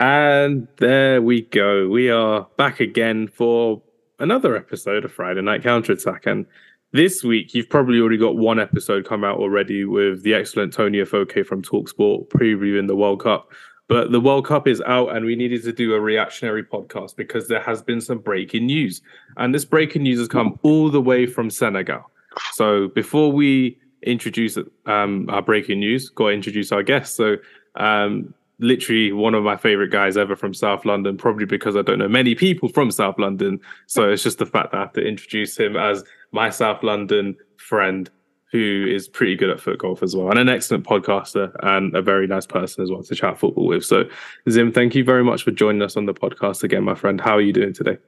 [0.00, 1.88] And there we go.
[1.88, 3.82] We are back again for
[4.20, 6.24] another episode of Friday Night Counterattack.
[6.24, 6.46] And
[6.92, 11.00] this week, you've probably already got one episode come out already with the excellent Tony
[11.00, 13.52] Afoke from Talksport previewing the World Cup.
[13.88, 17.48] But the World Cup is out, and we needed to do a reactionary podcast because
[17.48, 19.02] there has been some breaking news.
[19.36, 22.08] And this breaking news has come all the way from Senegal.
[22.52, 24.56] So before we introduce
[24.86, 27.16] um, our breaking news, got to introduce our guest.
[27.16, 27.36] So
[27.76, 31.98] um, literally one of my favorite guys ever from South London, probably because I don't
[31.98, 33.60] know many people from South London.
[33.86, 37.36] So it's just the fact that I have to introduce him as my South London
[37.56, 38.10] friend
[38.50, 42.00] who is pretty good at foot golf as well and an excellent podcaster and a
[42.00, 43.84] very nice person as well to chat football with.
[43.84, 44.04] So
[44.48, 47.20] Zim, thank you very much for joining us on the podcast again, my friend.
[47.20, 47.98] How are you doing today?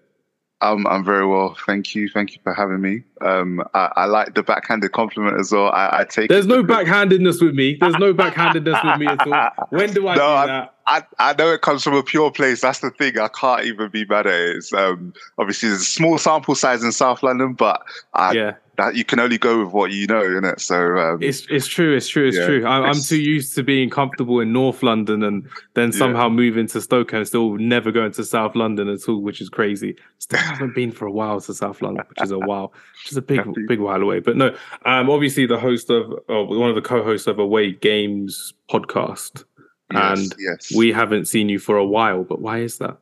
[0.63, 2.09] Um, I'm very well, thank you.
[2.09, 3.03] Thank you for having me.
[3.23, 5.71] Um, I, I like the backhanded compliment as well.
[5.71, 6.29] I, I take.
[6.29, 7.79] There's no backhandedness with me.
[7.81, 9.69] There's no backhandedness with me at all.
[9.71, 10.75] When do I no, do I, that?
[10.87, 12.61] I, I know it comes from a pure place.
[12.61, 13.19] That's the thing.
[13.19, 14.57] I can't even be mad at it.
[14.57, 18.97] It's, um, obviously, there's a small sample size in South London, but I, yeah that
[18.97, 20.59] you can only go with what you know, isn't it?
[20.59, 22.65] So um, it's it's true, it's true, it's yeah, true.
[22.65, 26.35] I, am too used to being comfortable in North London and then somehow yeah.
[26.35, 29.97] moving to Stoke and still never going to South London at all, which is crazy.
[30.19, 32.73] Still haven't been for a while to South London, which is a while,
[33.03, 34.21] which is a big big while away.
[34.21, 34.57] But no,
[34.87, 39.45] um, obviously the host of oh, one of the co-hosts of Away Games podcast,
[39.93, 40.75] yes, and yes.
[40.75, 42.25] we haven't seen you for a while.
[42.25, 42.97] But why is that?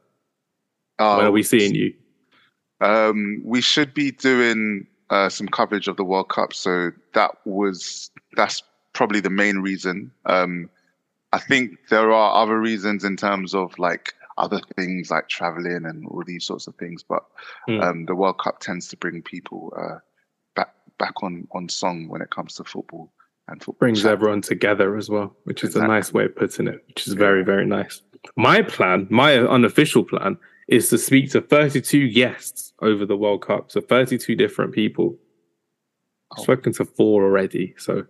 [0.98, 1.94] Uh, Where are we seeing you?
[2.80, 6.52] Um, we should be doing uh, some coverage of the World Cup.
[6.52, 10.10] So that was that's probably the main reason.
[10.26, 10.70] Um,
[11.32, 16.06] I think there are other reasons in terms of like other things like traveling and
[16.06, 17.24] all these sorts of things, but
[17.68, 17.82] mm.
[17.82, 19.98] um, the World Cup tends to bring people uh,
[20.54, 23.12] back back on on song when it comes to football
[23.48, 23.78] and football.
[23.80, 24.12] Brings chat.
[24.12, 25.84] everyone together as well, which is exactly.
[25.84, 27.18] a nice way of putting it, which is yeah.
[27.18, 28.00] very very nice.
[28.36, 33.72] My plan, my unofficial plan, is to speak to 32 guests over the World Cup.
[33.72, 35.16] So 32 different people.
[36.32, 36.42] I've oh.
[36.42, 38.04] spoken to four already, so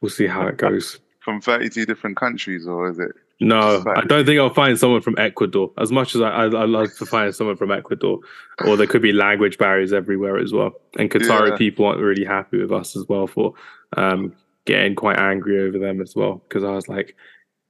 [0.00, 0.98] we'll see how it goes.
[1.20, 3.12] From 32 different countries, or is it?
[3.42, 5.70] No, I don't think I'll find someone from Ecuador.
[5.78, 8.18] As much as I, I, I love to find someone from Ecuador,
[8.66, 10.72] or there could be language barriers everywhere as well.
[10.98, 11.56] And Qatari yeah.
[11.56, 13.54] people aren't really happy with us as well for
[13.96, 14.34] um,
[14.66, 16.42] getting quite angry over them as well.
[16.48, 17.16] Because I was like,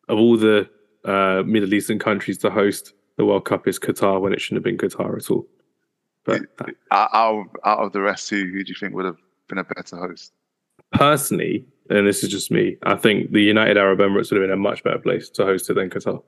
[0.08, 0.68] of all the
[1.04, 4.78] uh, Middle Eastern countries to host, the World Cup is Qatar when it shouldn't have
[4.78, 5.46] been Qatar at all.
[6.24, 6.42] But
[6.90, 9.64] out of, out of the rest, who who do you think would have been a
[9.64, 10.32] better host?
[10.92, 14.50] Personally, and this is just me, I think the United Arab Emirates would have been
[14.50, 16.22] a much better place to host it than Qatar.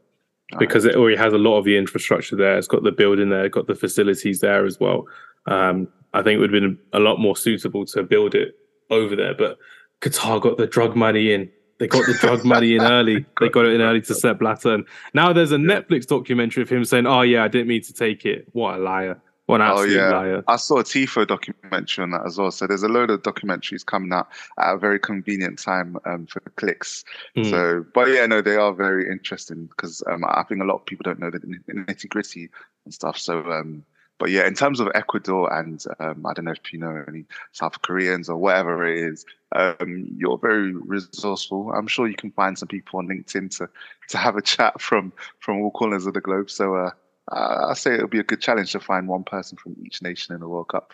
[0.58, 2.58] Because it already has a lot of the infrastructure there.
[2.58, 5.06] It's got the building there, it's got the facilities there as well.
[5.46, 8.54] Um, I think it would have been a lot more suitable to build it
[8.90, 9.34] over there.
[9.34, 9.56] But
[10.02, 11.50] Qatar got the drug money in.
[11.82, 13.26] They got the drug money in early.
[13.40, 14.74] They got it in early to Sepp Blatter.
[14.74, 17.92] And now there's a Netflix documentary of him saying, "Oh yeah, I didn't mean to
[17.92, 19.20] take it." What a liar!
[19.46, 20.44] What an oh yeah, liar.
[20.46, 22.52] I saw a Tifo documentary on that as well.
[22.52, 24.28] So there's a load of documentaries coming out
[24.60, 27.04] at a very convenient time um, for clicks.
[27.36, 27.50] Mm.
[27.50, 30.86] So, but yeah, no, they are very interesting because um, I think a lot of
[30.86, 32.48] people don't know the nitty gritty
[32.84, 33.18] and stuff.
[33.18, 33.84] So um,
[34.22, 37.24] but yeah, in terms of Ecuador and um, I don't know if you know any
[37.50, 41.72] South Koreans or whatever it is, um, you're very resourceful.
[41.72, 43.68] I'm sure you can find some people on LinkedIn to
[44.10, 46.52] to have a chat from from all corners of the globe.
[46.52, 46.90] So uh,
[47.32, 50.40] I say it'll be a good challenge to find one person from each nation in
[50.40, 50.92] the World Cup.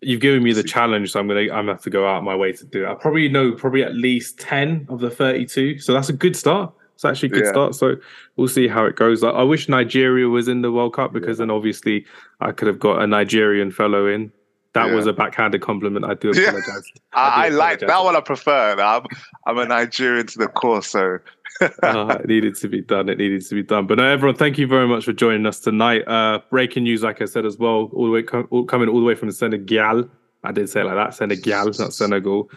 [0.00, 2.36] You've given me the challenge, so I'm gonna I'm gonna have to go out my
[2.36, 2.88] way to do it.
[2.88, 6.72] I probably know probably at least ten of the 32, so that's a good start.
[6.98, 7.52] It's actually a good yeah.
[7.52, 7.76] start.
[7.76, 7.94] So
[8.34, 9.22] we'll see how it goes.
[9.22, 11.42] I, I, wish Nigeria was in the World Cup because yeah.
[11.42, 12.04] then obviously
[12.40, 14.32] I could have got a Nigerian fellow in.
[14.72, 14.94] That yeah.
[14.96, 16.04] was a backhanded compliment.
[16.04, 16.90] I do apologize.
[17.12, 18.16] I, do I like that one.
[18.16, 18.74] I prefer.
[18.80, 19.04] I'm
[19.46, 21.20] I'm a Nigerian to the core, so
[21.60, 23.08] uh, it needed to be done.
[23.08, 23.86] It needed to be done.
[23.86, 26.02] But no, everyone, thank you very much for joining us tonight.
[26.08, 28.98] Uh, breaking news, like I said as well, all the way com- all, coming all
[28.98, 30.10] the way from Senegal.
[30.42, 31.14] I did say it like that.
[31.14, 32.50] Senegal, not Senegal.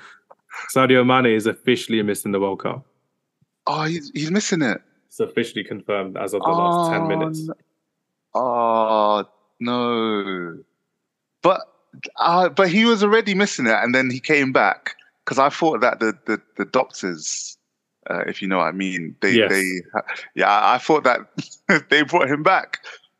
[0.75, 2.88] Sadio Mane is officially missing the World Cup.
[3.67, 4.81] Oh, he's, he's missing it.
[5.07, 7.49] It's officially confirmed as of the oh, last 10 minutes.
[8.34, 9.25] Oh,
[9.59, 10.58] no.
[11.43, 11.61] But
[12.17, 15.81] uh, but he was already missing it and then he came back because I thought
[15.81, 17.58] that the, the, the doctors,
[18.09, 19.49] uh, if you know what I mean, they, yes.
[19.49, 19.81] they
[20.35, 21.19] yeah, I thought that
[21.90, 22.79] they brought him back,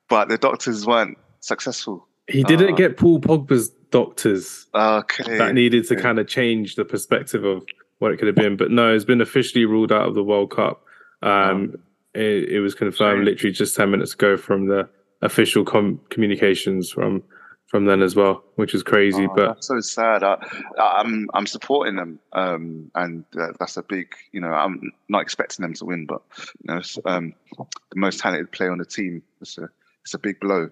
[0.10, 2.08] but the doctors weren't successful.
[2.28, 5.38] He didn't uh, get Paul Pogba's doctors okay.
[5.38, 6.02] that needed to okay.
[6.02, 7.66] kind of change the perspective of
[8.02, 8.58] what it could have been.
[8.58, 10.84] But no, it's been officially ruled out of the World Cup.
[11.22, 12.20] Um, oh.
[12.20, 14.90] it, it, was confirmed literally just 10 minutes ago from the
[15.22, 17.22] official com- communications from
[17.68, 19.28] from then as well, which is crazy.
[19.28, 20.24] Oh, but that's so sad.
[20.24, 20.36] I,
[20.78, 24.14] I'm I'm supporting them, um, and uh, that's a big.
[24.34, 28.52] You know, I'm not expecting them to win, but you know, um, the most talented
[28.52, 29.24] player on the team.
[29.40, 29.70] It's a
[30.02, 30.70] it's a big blow.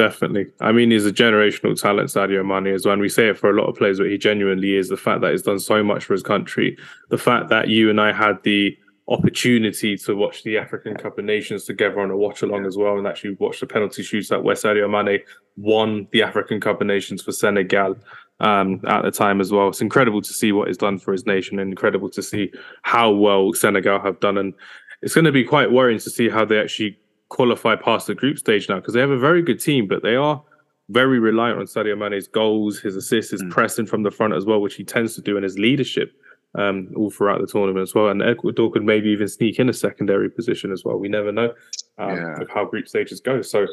[0.00, 0.46] Definitely.
[0.60, 2.94] I mean, he's a generational talent, Sadio Mane, as well.
[2.94, 4.88] And we say it for a lot of players, but he genuinely is.
[4.88, 6.78] The fact that he's done so much for his country,
[7.10, 8.74] the fact that you and I had the
[9.08, 12.96] opportunity to watch the African Cup of Nations together on a watch along as well,
[12.96, 15.20] and actually watch the penalty shootout where Sadio Mane
[15.58, 17.94] won the African Cup of Nations for Senegal
[18.38, 19.68] um, at the time as well.
[19.68, 22.50] It's incredible to see what he's done for his nation, and incredible to see
[22.84, 24.38] how well Senegal have done.
[24.38, 24.54] And
[25.02, 26.98] it's going to be quite worrying to see how they actually
[27.30, 30.16] qualify past the group stage now because they have a very good team, but they
[30.16, 30.42] are
[30.90, 33.50] very reliant on Sadio Mane's goals, his assists, his mm.
[33.50, 36.12] pressing from the front as well, which he tends to do and his leadership
[36.56, 38.08] um, all throughout the tournament as well.
[38.08, 40.98] And Ecuador could maybe even sneak in a secondary position as well.
[40.98, 41.54] We never know
[41.98, 42.38] um, yeah.
[42.52, 43.40] how group stages go.
[43.40, 43.66] So,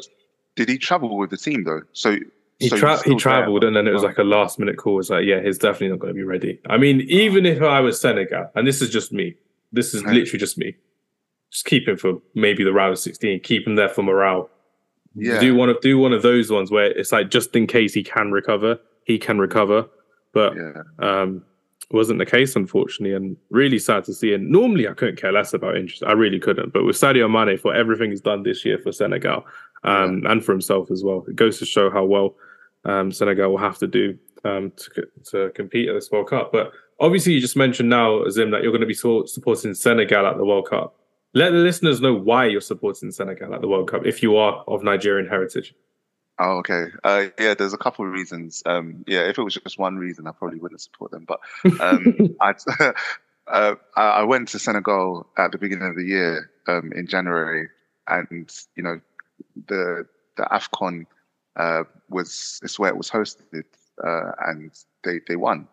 [0.54, 1.82] did he travel with the team though?
[1.92, 2.16] So
[2.60, 5.00] he, tra- he traveled and then it was like a last minute call.
[5.00, 6.60] It's like, yeah, he's definitely not going to be ready.
[6.68, 9.34] I mean, even if I was Senegal, and this is just me,
[9.72, 10.76] this is literally just me
[11.50, 14.50] just keep him for maybe the round of 16, keep him there for morale.
[15.14, 15.40] Yeah.
[15.40, 18.02] Do one of do one of those ones where it's like just in case he
[18.02, 19.88] can recover, he can recover.
[20.32, 20.82] But yeah.
[20.98, 21.42] um
[21.90, 24.34] wasn't the case, unfortunately, and really sad to see.
[24.34, 26.02] And normally I couldn't care less about injuries.
[26.02, 26.72] I really couldn't.
[26.72, 29.46] But with Sadio Mane, for everything he's done this year for Senegal,
[29.84, 30.32] um, yeah.
[30.32, 32.34] and for himself as well, it goes to show how well
[32.84, 36.52] um, Senegal will have to do um, to, to compete at this World Cup.
[36.52, 40.36] But obviously, you just mentioned now, Azim, that you're going to be supporting Senegal at
[40.36, 40.94] the World Cup.
[41.34, 44.64] Let the listeners know why you're supporting Senegal at the World Cup if you are
[44.66, 45.74] of Nigerian heritage.
[46.40, 46.86] Oh, okay.
[47.02, 48.62] Uh, yeah, there's a couple of reasons.
[48.64, 51.26] Um, yeah, if it was just one reason, I probably wouldn't support them.
[51.26, 51.40] But
[51.80, 52.36] um,
[53.48, 57.68] uh, I went to Senegal at the beginning of the year um, in January,
[58.06, 59.00] and you know,
[59.66, 61.06] the the Afcon
[61.56, 63.64] uh, was it's where it was hosted,
[64.04, 64.70] uh, and
[65.02, 65.66] they they won,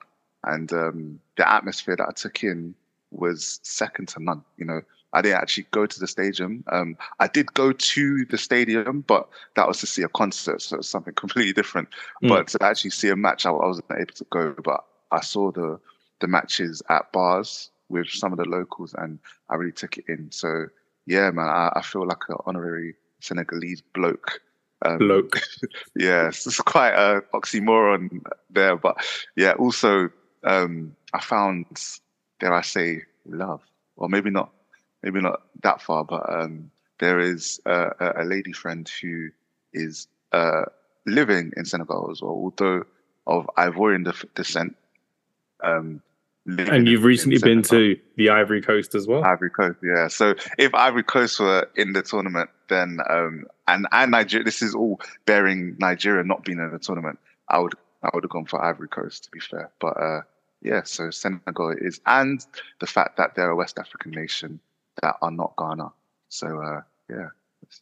[0.44, 2.74] and um, the atmosphere that I took in
[3.12, 4.44] was second to none.
[4.58, 4.82] You know,
[5.16, 6.66] I didn't actually go to the stadium.
[6.72, 10.78] Um, I did go to the stadium, but that was to see a concert, so
[10.78, 11.88] it's something completely different.
[12.22, 12.30] Mm.
[12.30, 14.56] But to actually see a match, I, I wasn't able to go.
[14.64, 15.80] But I saw the
[16.20, 19.18] the matches at bars with some of the locals, and
[19.50, 20.32] I really took it in.
[20.32, 20.68] So
[21.06, 24.42] yeah, man, I, I feel like an honorary Senegalese bloke.
[24.82, 25.40] Um, bloke.
[25.96, 28.98] yeah, it's quite a oxymoron there, but
[29.38, 29.54] yeah.
[29.54, 30.10] Also,
[30.44, 31.66] um, I found,
[32.42, 33.62] dare I say, love,
[33.96, 34.52] or maybe not
[35.06, 39.30] maybe not that far, but um, there is a, a, lady friend who
[39.72, 40.64] is uh,
[41.06, 42.84] living in Senegal as well, although
[43.28, 44.76] of Ivorian descent.
[45.64, 46.02] Um,
[46.48, 49.24] and you've recently been to the Ivory Coast as well.
[49.24, 50.08] Ivory Coast, yeah.
[50.08, 54.76] So if Ivory Coast were in the tournament, then um, and and Nigeria, this is
[54.76, 57.18] all bearing Nigeria not being in the tournament.
[57.50, 57.74] I would
[58.04, 60.22] I would have gone for Ivory Coast to be fair, but uh,
[60.62, 60.84] yeah.
[60.84, 62.46] So Senegal is, and
[62.80, 64.60] the fact that they're a West African nation
[65.02, 65.92] that are not Ghana.
[66.30, 67.28] So uh, yeah,
[67.70, 67.82] is,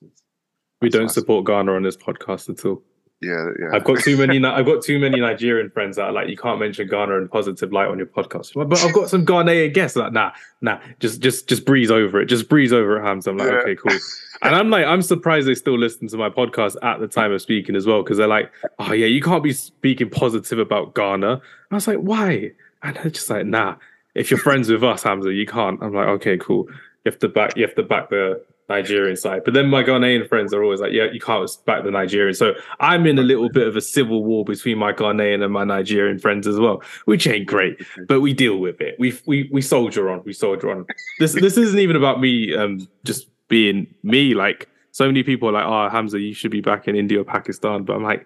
[0.81, 1.13] we don't nice.
[1.13, 2.83] support Ghana on this podcast at all.
[3.23, 3.69] Yeah, yeah.
[3.73, 4.43] I've got too many.
[4.45, 7.71] I've got too many Nigerian friends that are like, you can't mention Ghana in positive
[7.71, 8.53] light on your podcast.
[8.53, 10.31] But I've got some Ghanaian guests like, nah,
[10.61, 12.25] nah, just just just breeze over it.
[12.25, 13.25] Just breeze over it, Hams.
[13.27, 13.59] I'm like, yeah.
[13.59, 13.97] okay, cool.
[14.41, 17.41] And I'm like, I'm surprised they still listen to my podcast at the time of
[17.41, 21.41] speaking as well, because they're like, oh yeah, you can't be speaking positive about Ghana.
[21.71, 22.51] I was like, why?
[22.81, 23.75] And they're just like, nah.
[24.15, 25.81] If you're friends with us, Hamza, you can't.
[25.81, 26.67] I'm like, okay, cool
[27.03, 29.43] you have to back you have to back the Nigerian side.
[29.43, 32.33] But then my Ghanaian friends are always like, yeah, you can't back the Nigerian.
[32.33, 35.65] So I'm in a little bit of a civil war between my Ghanaian and my
[35.65, 38.95] Nigerian friends as well, which ain't great, but we deal with it.
[38.99, 40.23] We we we soldier on.
[40.25, 40.85] We soldier on.
[41.19, 44.33] This this isn't even about me um just being me.
[44.33, 47.25] Like so many people are like, oh Hamza, you should be back in India or
[47.25, 47.83] Pakistan.
[47.83, 48.25] But I'm like,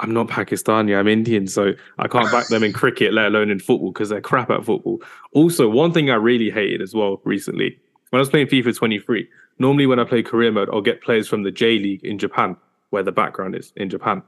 [0.00, 3.58] I'm not Pakistani, I'm Indian, so I can't back them in cricket, let alone in
[3.58, 5.02] football, because they're crap at football.
[5.32, 7.78] Also, one thing I really hated as well recently
[8.10, 11.28] when I was playing FIFA 23, normally when I play career mode, I'll get players
[11.28, 12.56] from the J League in Japan,
[12.90, 14.22] where the background is in Japan.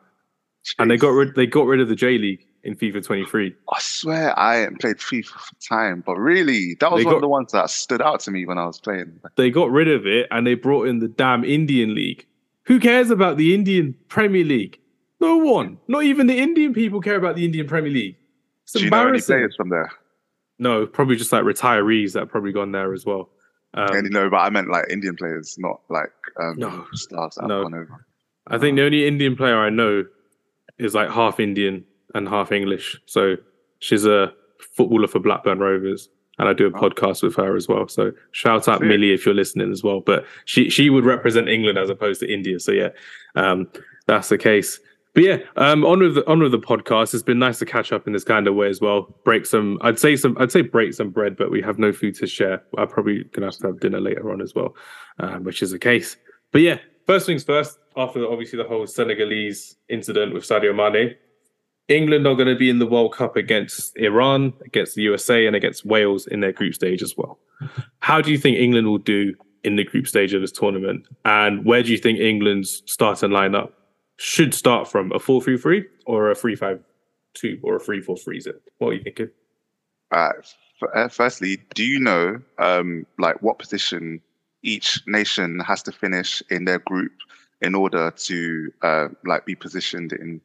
[0.65, 0.75] Jeez.
[0.79, 3.55] And they got rid they got rid of the J League in FIFA 23.
[3.73, 7.23] I swear I played FIFA for time, but really that was they one got, of
[7.23, 9.19] the ones that stood out to me when I was playing.
[9.37, 12.27] They got rid of it and they brought in the damn Indian League.
[12.65, 14.79] Who cares about the Indian Premier League?
[15.21, 15.79] No one.
[15.89, 18.17] Not even the Indian people care about the Indian Premier League.
[18.63, 19.35] It's Do embarrassing.
[19.35, 19.91] You know any players from there?
[20.61, 23.31] No, probably just like retirees that have probably gone there as well.
[23.75, 27.87] Um, and, no, but I meant like Indian players, not like um, no, stars no.
[28.49, 30.05] I think the only Indian player I know
[30.79, 33.01] is like half Indian and half English.
[33.07, 33.37] So
[33.79, 34.33] she's a
[34.77, 36.81] footballer for Blackburn Rovers, and I do a oh.
[36.81, 37.89] podcast with her as well.
[37.89, 40.01] So shout out Millie if you're listening as well.
[40.01, 42.61] But she she would represent England as opposed to India.
[42.61, 42.91] So yeah,
[43.37, 43.69] um,
[44.07, 44.81] that's the case.
[45.15, 47.13] But yeah, um, on with the on with the podcast.
[47.13, 49.15] It's been nice to catch up in this kind of way as well.
[49.25, 52.15] Break some, I'd say some, I'd say break some bread, but we have no food
[52.17, 52.63] to share.
[52.79, 54.75] I'm probably gonna have to have dinner later on as well,
[55.19, 56.17] um, which is the case.
[56.51, 57.79] But yeah, first things first.
[57.95, 61.15] After obviously the whole Senegalese incident with Sadio Mane,
[61.89, 65.55] England are going to be in the World Cup against Iran, against the USA, and
[65.55, 67.39] against Wales in their group stage as well.
[68.01, 71.07] How do you think England will do in the group stage of this tournament?
[71.27, 73.73] And where do you think England's starting lineup
[74.23, 75.11] should start from?
[75.13, 76.81] A 4 3 3 or a 3 5
[77.35, 78.41] 2 or a 3 4 3?
[78.79, 79.31] What are you thinking?
[80.13, 80.31] Uh,
[80.95, 84.21] f- firstly, do you know um, like what position
[84.63, 87.13] each nation has to finish in their group
[87.63, 90.41] in order to uh, like be positioned in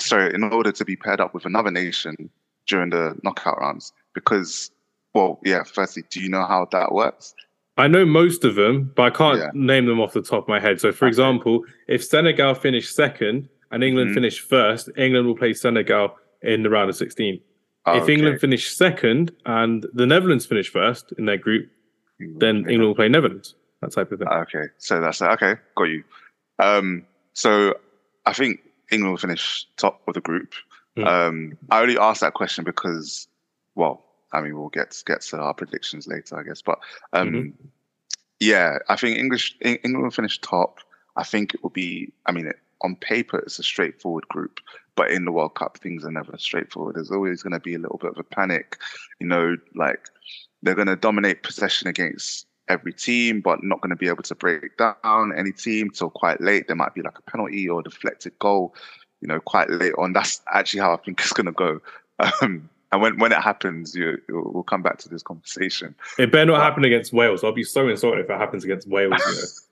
[0.00, 2.30] sorry in order to be paired up with another nation
[2.66, 4.70] during the knockout rounds because
[5.14, 7.34] well yeah firstly do you know how that works
[7.76, 9.50] I know most of them, but I can't yeah.
[9.52, 10.80] name them off the top of my head.
[10.80, 11.10] So, for okay.
[11.10, 14.14] example, if Senegal finish second and England mm-hmm.
[14.14, 17.40] finish first, England will play Senegal in the round of 16.
[17.86, 18.14] Oh, if okay.
[18.14, 21.68] England finish second and the Netherlands finish first in their group,
[22.38, 23.54] then England will play Netherlands.
[23.82, 24.28] That type of thing.
[24.28, 25.56] Okay, so that's okay.
[25.76, 26.04] Got you.
[26.58, 27.04] Um,
[27.34, 27.74] so
[28.24, 30.54] I think England will finish top of the group.
[30.96, 31.06] Mm.
[31.06, 33.26] Um, I only asked that question because,
[33.74, 34.04] well,
[34.34, 36.62] I mean, we'll get get to our predictions later, I guess.
[36.62, 36.78] But
[37.12, 37.66] um, mm-hmm.
[38.40, 40.80] yeah, I think English England will finish top.
[41.16, 42.12] I think it will be.
[42.26, 44.60] I mean, it, on paper, it's a straightforward group,
[44.96, 46.96] but in the World Cup, things are never straightforward.
[46.96, 48.76] There's always going to be a little bit of a panic.
[49.20, 50.08] You know, like
[50.62, 54.34] they're going to dominate possession against every team, but not going to be able to
[54.34, 56.66] break down any team till quite late.
[56.66, 58.74] There might be like a penalty or a deflected goal,
[59.20, 60.12] you know, quite late on.
[60.12, 61.80] That's actually how I think it's going to go.
[62.42, 65.96] Um, and when, when it happens, you we'll come back to this conversation.
[66.16, 67.42] It better not happen against Wales.
[67.42, 69.20] I'll be so insulted if it happens against Wales.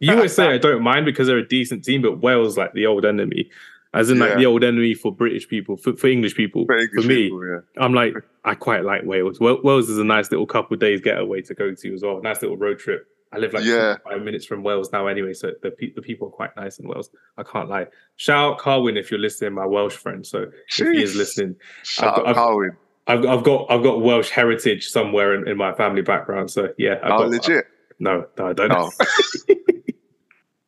[0.00, 0.16] You know?
[0.22, 3.48] USA, I don't mind because they're a decent team, but Wales like the old enemy,
[3.94, 4.24] as in yeah.
[4.24, 6.66] like the old enemy for British people, for, for English people.
[6.66, 7.60] For, English for me, people, yeah.
[7.76, 8.14] I'm like
[8.44, 9.38] I quite like Wales.
[9.38, 12.20] Wales is a nice little couple days getaway to go to as well.
[12.22, 13.06] Nice little road trip.
[13.32, 13.96] I live like yeah.
[14.04, 16.88] five minutes from Wales now anyway, so the, pe- the people are quite nice in
[16.88, 17.08] Wales.
[17.38, 17.86] I can't lie.
[18.16, 20.26] Shout out Carwin if you're listening, my Welsh friend.
[20.26, 20.80] So Jeez.
[20.80, 22.76] if he is listening, shout I've, out Carwin.
[23.06, 26.50] I've, I've got I've got Welsh heritage somewhere in, in my family background.
[26.50, 26.98] So yeah.
[27.02, 27.66] I've oh, got, legit.
[27.98, 28.90] no, no, I don't know.
[29.00, 29.54] Oh.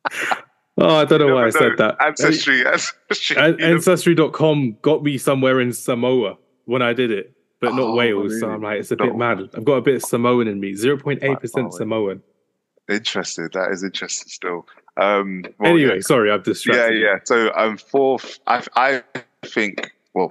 [0.78, 1.96] oh, I don't know why I said that.
[2.04, 3.36] Ancestry, ancestry.
[3.36, 8.24] Ancestry.com got me somewhere in Samoa when I did it, but not oh, Wales.
[8.30, 8.40] Really?
[8.40, 9.06] So I'm like, it's a no.
[9.06, 9.50] bit mad.
[9.54, 12.22] I've got a bit of Samoan in me, 0.8% Samoan.
[12.88, 13.48] Interesting.
[13.52, 14.66] That is interesting still.
[14.96, 16.00] Um, well, anyway, yeah.
[16.00, 16.98] sorry, I've distracted.
[16.98, 17.18] Yeah, yeah.
[17.24, 19.02] So I'm um, fourth, I, I
[19.44, 20.30] think, well,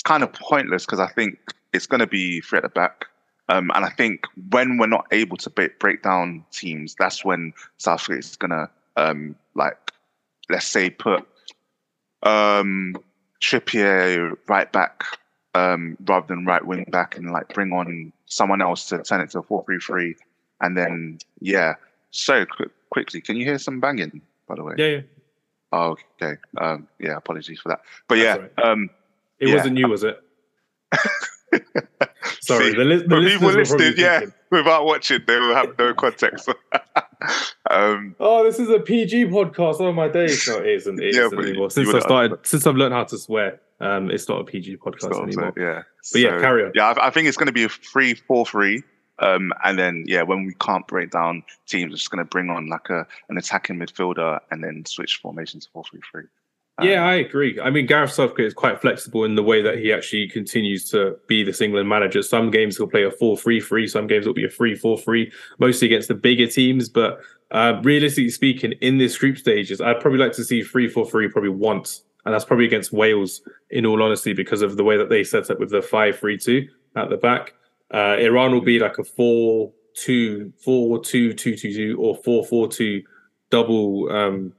[0.00, 1.38] it's kind of pointless because I think
[1.74, 3.04] it's going to be three at the back.
[3.50, 7.52] Um, and I think when we're not able to break, break down teams, that's when
[7.76, 9.76] Southgate is going to, um, like,
[10.48, 11.28] let's say, put
[12.22, 12.96] um,
[13.42, 15.04] Trippier right back
[15.54, 19.28] um, rather than right wing back and, like, bring on someone else to turn it
[19.32, 20.16] to a 4 3 3.
[20.62, 21.74] And then, yeah.
[22.10, 24.76] So, qu- quickly, can you hear some banging, by the way?
[24.78, 25.00] Yeah, yeah.
[25.72, 26.40] Oh, okay.
[26.56, 27.82] Um, yeah, apologies for that.
[28.08, 28.70] But that's yeah, right.
[28.70, 28.90] um,
[29.40, 29.54] it yeah.
[29.56, 30.18] wasn't you, was it?
[32.40, 34.20] Sorry, See, the, li- the people listening, yeah,
[34.50, 36.48] without watching, they will have no context.
[37.70, 39.80] um, oh, this is a PG podcast.
[39.80, 40.46] Oh my days!
[40.48, 41.02] No, it isn't.
[41.02, 41.70] It yeah, isn't anymore.
[41.70, 45.22] Since I started, since I've learned how to swear, um, it's not a PG podcast
[45.22, 45.52] anymore.
[45.56, 46.72] So, yeah, but so, yeah, carry on.
[46.74, 48.82] Yeah, I, I think it's going to be a three, four, three.
[49.20, 52.48] Um, and then yeah, when we can't break down teams, we're just going to bring
[52.48, 56.24] on like a an attacking midfielder and then switch formations four three three.
[56.82, 57.58] Yeah, um, I agree.
[57.60, 61.16] I mean, Gareth Southgate is quite flexible in the way that he actually continues to
[61.26, 62.22] be this England manager.
[62.22, 64.98] Some games he'll play a 4 3 3, some games it'll be a 3 4
[64.98, 66.88] 3, mostly against the bigger teams.
[66.88, 67.20] But
[67.50, 71.28] uh, realistically speaking, in this group stages, I'd probably like to see 3 4 3
[71.28, 72.02] probably once.
[72.24, 75.50] And that's probably against Wales, in all honesty, because of the way that they set
[75.50, 77.54] up with the 5 3 2 at the back.
[77.92, 82.44] Uh, Iran will be like a 4 2 4 2 2 2 2 or 4
[82.44, 83.02] 4 2
[83.50, 84.10] double.
[84.10, 84.52] Um,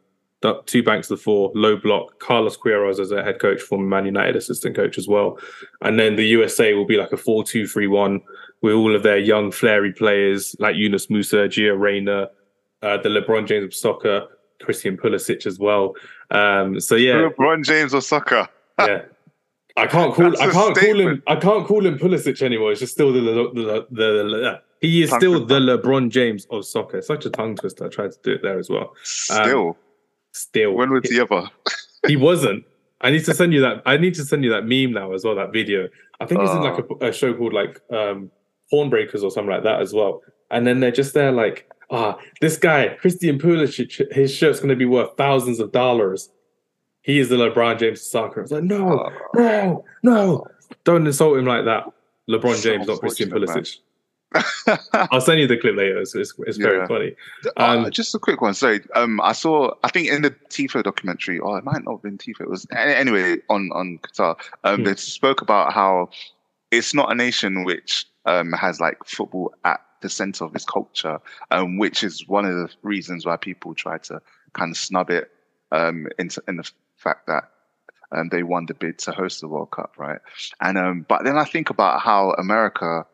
[0.65, 2.19] two banks of the four, low block.
[2.19, 5.39] Carlos Queiroz as a head coach, former Man United assistant coach as well.
[5.81, 8.21] And then the USA will be like a 4 2 3 1
[8.61, 12.29] with all of their young, flary players like Yunus Musah, Gio Reyna,
[12.81, 14.27] uh, the LeBron James of soccer,
[14.61, 15.95] Christian Pulisic as well.
[16.29, 17.13] Um, so yeah.
[17.15, 18.47] LeBron James of soccer.
[18.79, 19.03] yeah.
[19.77, 22.71] I can't call I can't call him I can't call him Pulisic anymore.
[22.71, 26.45] It's just still the the, the, the, the he is tongue still the LeBron James
[26.49, 27.01] of soccer.
[27.01, 27.85] Such a tongue twister.
[27.85, 28.93] I tried to do it there as well.
[29.29, 29.77] Um, Still,
[30.73, 31.49] when was he ever?
[32.07, 32.65] he wasn't.
[33.01, 33.81] I need to send you that.
[33.85, 35.35] I need to send you that meme now as well.
[35.35, 35.89] That video.
[36.19, 38.29] I think it's in like a, a, show called like um
[38.71, 40.21] Hornbreakers or something like that as well.
[40.51, 44.75] And then they're just there like, ah, this guy Christian Pulisic, his shirt's going to
[44.75, 46.29] be worth thousands of dollars.
[47.01, 48.41] he is the LeBron James of soccer.
[48.41, 50.47] It's like, no, no, no,
[50.83, 51.85] don't insult him like that.
[52.29, 53.79] LeBron So James, not Christian Pulisic.
[55.11, 55.99] I'll send you the clip later.
[55.99, 56.87] It's, it's, it's very Yeah.
[56.87, 57.15] funny.
[57.57, 58.53] Uh, Um, just a quick one.
[58.53, 59.73] Sorry, um, I saw.
[59.83, 62.41] I think in the Tifo documentary, or it might not have been Tifo.
[62.41, 64.37] It was anyway on on Qatar.
[64.63, 64.83] Um, Hmm.
[64.85, 66.09] they spoke about how
[66.71, 71.19] it's not a nation which um has like football at the center of its culture,
[71.51, 74.21] um, which is one of the reasons why people try to
[74.53, 75.29] kind of snub it
[75.71, 77.49] um into in the fact that
[78.13, 80.19] um, they won the bid to host the World Cup, right?
[80.61, 83.05] And um, but then I think about how America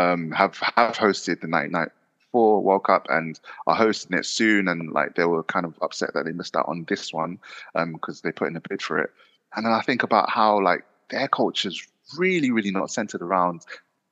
[0.00, 5.14] um have have hosted the 1994 World Cup and are hosting it soon, and like
[5.14, 7.38] they were kind of upset that they missed out on this one
[7.74, 9.10] um because they put in a bid for it.
[9.54, 13.62] And then I think about how like their culture's really, really not centered around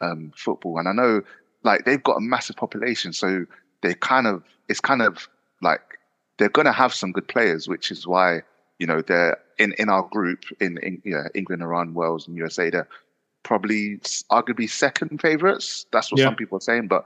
[0.01, 0.79] um football.
[0.79, 1.23] And I know
[1.65, 3.47] like they've got a massive population, so
[3.83, 5.29] they kind of it's kind of
[5.63, 5.99] like
[6.39, 8.43] they're gonna have some good players, which is why
[8.79, 11.03] you know they're in in our group in, in
[11.35, 12.71] England, Iran, Wales, and USA.
[12.71, 12.89] They're
[13.43, 13.99] probably
[14.31, 15.87] arguably second favorites.
[15.93, 16.27] That's what Yeah.
[16.27, 17.05] some people are saying, but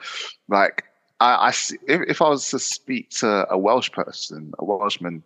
[0.48, 0.84] like
[1.20, 5.22] I, I see, if, if I was to speak to a Welsh person, a Welshman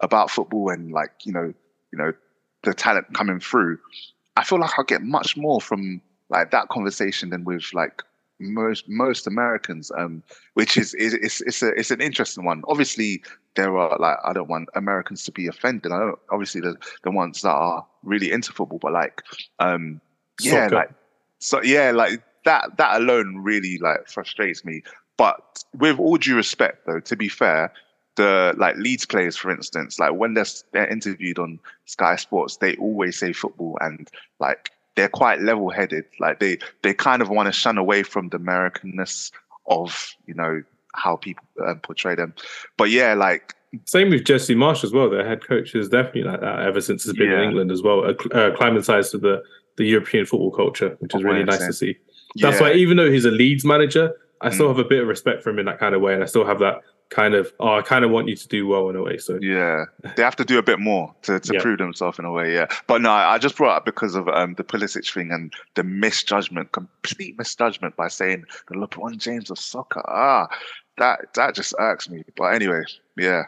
[0.00, 1.54] about football and like you know
[1.92, 2.12] you know
[2.62, 3.78] the talent coming through,
[4.36, 8.02] I feel like I'll get much more from like that conversation than with like
[8.40, 9.92] most most Americans.
[9.96, 10.22] Um,
[10.54, 12.62] which is, is it's it's a it's an interesting one.
[12.66, 13.22] Obviously,
[13.54, 15.92] there are like I don't want Americans to be offended.
[15.92, 19.22] I don't obviously the the ones that are really into football, but like
[19.60, 20.00] um
[20.40, 20.74] yeah, Soccer.
[20.74, 20.90] like
[21.38, 24.82] so yeah, like that that alone really like frustrates me.
[25.16, 27.72] But with all due respect, though, to be fair,
[28.16, 32.76] the like Leeds players, for instance, like when they're, they're interviewed on Sky Sports, they
[32.76, 36.04] always say football and like they're quite level-headed.
[36.20, 39.30] Like they they kind of want to shun away from the Americanness
[39.66, 40.62] of you know
[40.94, 42.34] how people um, portray them.
[42.76, 45.10] But yeah, like Same with Jesse Marsch as well.
[45.10, 48.08] Their head coach is definitely like that ever since he's been in England as well,
[48.08, 49.42] acc- uh, acclimatized to the,
[49.76, 51.96] the European football culture, which is really I'm nice to see.
[52.36, 54.76] That's yeah, why even though he's a Leeds manager, I still Mm.
[54.76, 56.44] have a bit of respect for him in that kind of way, and I still
[56.44, 59.02] have that kind of oh, I kind of want you to do well in a
[59.02, 59.16] way.
[59.16, 59.84] So Yeah,
[60.16, 61.60] they have to do a bit more to, to Yeah.
[61.62, 62.52] prove themselves in a way.
[62.52, 65.52] Yeah, but no, I I just brought up because of um, the Pulisic thing and
[65.76, 70.02] the misjudgment, complete misjudgment by saying the LeBron James of soccer.
[70.08, 70.48] Ah,
[70.98, 72.24] that that just irks me.
[72.36, 72.82] But anyway,
[73.16, 73.44] yeah,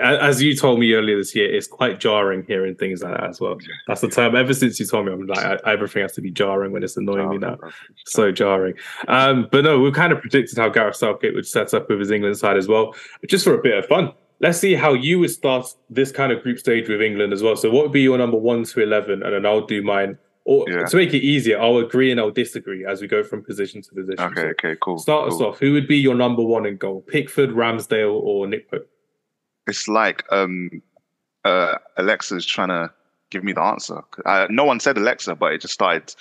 [0.00, 3.40] as you told me earlier this year, it's quite jarring hearing things like that as
[3.40, 3.58] well.
[3.86, 4.34] That's the term.
[4.34, 6.96] Ever since you told me, I'm like I, everything has to be jarring when it's
[6.96, 7.58] annoying me now.
[8.06, 8.74] so jarring.
[9.08, 12.10] Um, but no, we kind of predicted how Gareth Southgate would set up with his
[12.10, 12.94] England side as well,
[13.26, 14.12] just for a bit of fun.
[14.40, 17.56] Let's see how you would start this kind of group stage with England as well.
[17.56, 20.18] So, what would be your number one to eleven, and then I'll do mine.
[20.46, 20.84] Or Yeah.
[20.84, 23.94] to make it easier, I'll agree and I'll disagree as we go from position to
[23.94, 24.20] position.
[24.24, 24.98] Okay, So okay, cool.
[24.98, 25.58] start us off.
[25.58, 27.00] Who would be your number one in goal?
[27.00, 28.86] Pickford, Ramsdale, or Nick Pope?
[29.66, 30.70] It's like um,
[31.46, 32.92] uh, Alexa's trying to
[33.30, 34.02] give me the answer.
[34.26, 36.14] Uh, no one said Alexa, but it just started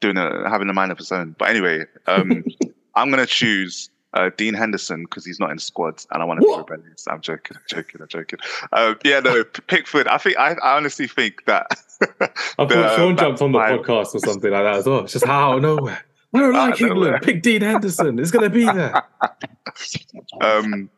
[0.00, 1.34] doing a having a mind of its own.
[1.36, 2.44] But anyway, um,
[2.94, 6.46] I'm gonna choose uh, Dean Henderson because he's not in squads, and I want to
[6.46, 7.06] be rebellious.
[7.08, 7.56] I'm joking.
[7.56, 8.00] I'm joking.
[8.00, 8.38] I'm joking.
[8.72, 10.08] Uh, yeah, no, Pickford.
[10.08, 11.66] I think I, I honestly think that.
[12.00, 12.06] I
[12.64, 15.00] the thought Sean back jumped on the podcast or something like that as well.
[15.00, 16.04] It's just out of nowhere.
[16.32, 16.80] I don't like.
[16.80, 17.22] England.
[17.22, 18.18] Pick Dean Henderson.
[18.18, 19.02] It's going to be there.
[20.40, 20.88] um,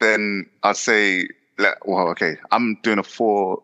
[0.00, 1.28] then I'd say,
[1.84, 3.62] well, okay, I'm doing a four,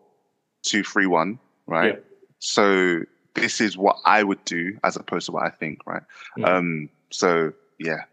[0.63, 1.95] two, three, one, right?
[1.95, 1.99] Yeah.
[2.39, 3.01] So
[3.35, 6.03] this is what I would do as opposed to what I think, right?
[6.37, 6.47] Mhm.
[6.47, 8.03] Um, so yeah,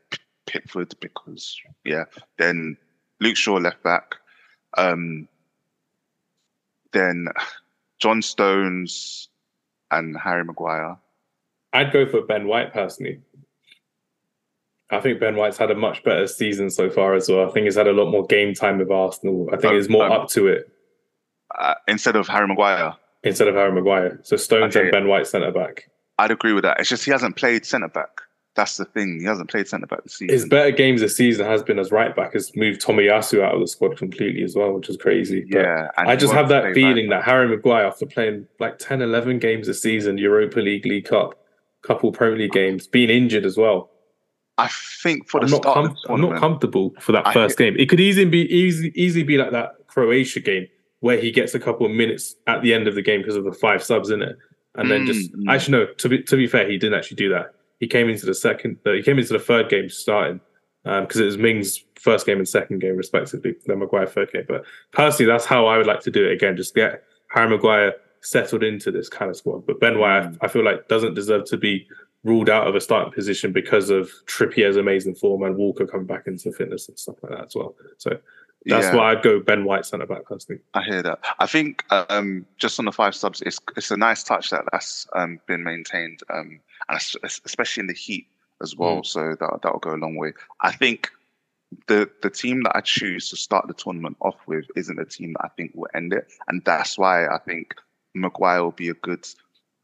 [0.51, 2.05] P- Pickford because yeah,
[2.39, 2.77] then
[3.21, 4.17] Luke Shaw left back,
[4.77, 5.29] um,
[6.93, 7.29] then
[8.01, 9.29] John Stones
[9.91, 10.97] and Harry Maguire.
[11.73, 13.21] I'd go for Ben White personally.
[14.93, 17.49] I think Ben White's had a much better season so far as well.
[17.49, 19.49] I think he's had a lot more game time with Arsenal.
[19.53, 20.69] I think Um, he's more um, up to it
[21.57, 22.95] Uh, instead of Harry Maguire.
[23.23, 24.19] instead of Harry Maguire.
[24.25, 24.87] So Stones Okay.
[24.87, 25.89] and Ben White centre back.
[26.19, 26.81] I'd agree with that.
[26.81, 28.21] It's just he hasn't played centre back.
[28.57, 29.21] That's the thing.
[29.21, 30.35] He hasn't played centre back this season.
[30.35, 32.33] His better games this season has been as right back.
[32.35, 35.47] Has moved Tomiyasu out of the squad completely as well, which is crazy.
[35.51, 39.03] But yeah, I just have that feeling right that Harry Maguire, after playing like 10,
[39.03, 41.35] 11 games this season, Europa League, League Cup,
[41.83, 43.91] couple Premier League games, being injured as well.
[44.59, 44.69] I
[45.03, 47.57] think for the I'm not, start com- the I'm not comfortable for that I- first
[47.57, 47.77] game.
[47.79, 50.67] It could easily be easy, easily be like that Croatia game
[50.99, 53.45] where he gets a couple of minutes at the end of the game because of
[53.45, 54.37] the five subs in it,
[54.75, 55.55] and then just Mm, mm.
[55.55, 55.87] actually no.
[55.87, 57.55] To be to be fair, he didn't actually do that.
[57.81, 58.79] He came into the second.
[58.87, 60.41] Uh, he came into the third game starting
[60.85, 63.55] because it was Mings' first game and second game respectively.
[63.67, 64.45] Then Maguire third game.
[64.49, 66.57] But personally, that's how I would like to do it again.
[66.57, 69.67] Just get Harry Maguire settled into this kind of squad.
[69.67, 70.39] But Ben White, Mm.
[70.43, 71.87] I feel like doesn't deserve to be
[72.23, 76.27] ruled out of a starting position because of Trippier's amazing form and Walker coming back
[76.27, 77.75] into fitness and stuff like that as well.
[77.99, 78.19] So
[78.67, 78.97] That's Yeah.
[78.97, 80.61] why I'd go Ben White centre back personally.
[80.75, 81.19] I hear that.
[81.39, 85.07] I think um, just on the five subs, it's it's a nice touch that that's
[85.15, 88.27] um, been maintained, um, and es- es- especially in the heat
[88.63, 89.03] as well.
[89.05, 90.33] So that that will go a long way.
[90.61, 91.11] I think
[91.87, 95.35] the the team that I choose to start the tournament off with isn't a team
[95.35, 97.75] that I think will end it, and that's why I think
[98.15, 99.27] Maguire will be a good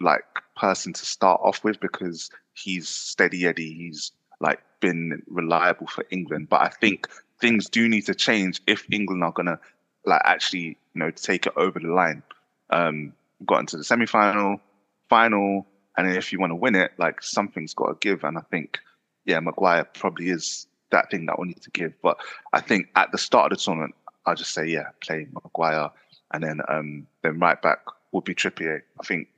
[0.01, 0.25] like
[0.57, 3.73] person to start off with because he's steady Eddie.
[3.73, 7.09] He's like been reliable for England, but I think
[7.41, 9.59] things do need to change if England are gonna
[10.05, 12.23] like actually you know take it over the line.
[12.71, 13.13] Um,
[13.45, 14.61] got into the semi final,
[15.09, 18.25] final, and if you want to win it, like something's got to give.
[18.25, 18.79] And I think
[19.25, 21.93] yeah, Maguire probably is that thing that we need to give.
[22.03, 22.19] But
[22.53, 25.91] I think at the start of the tournament, I'll just say yeah, play Maguire,
[26.33, 27.79] and then um then right back
[28.13, 28.83] would be Trippier.
[29.01, 29.29] I think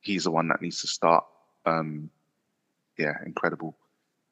[0.00, 1.24] he's the one that needs to start.
[1.66, 2.10] Um,
[2.98, 3.76] yeah, incredible.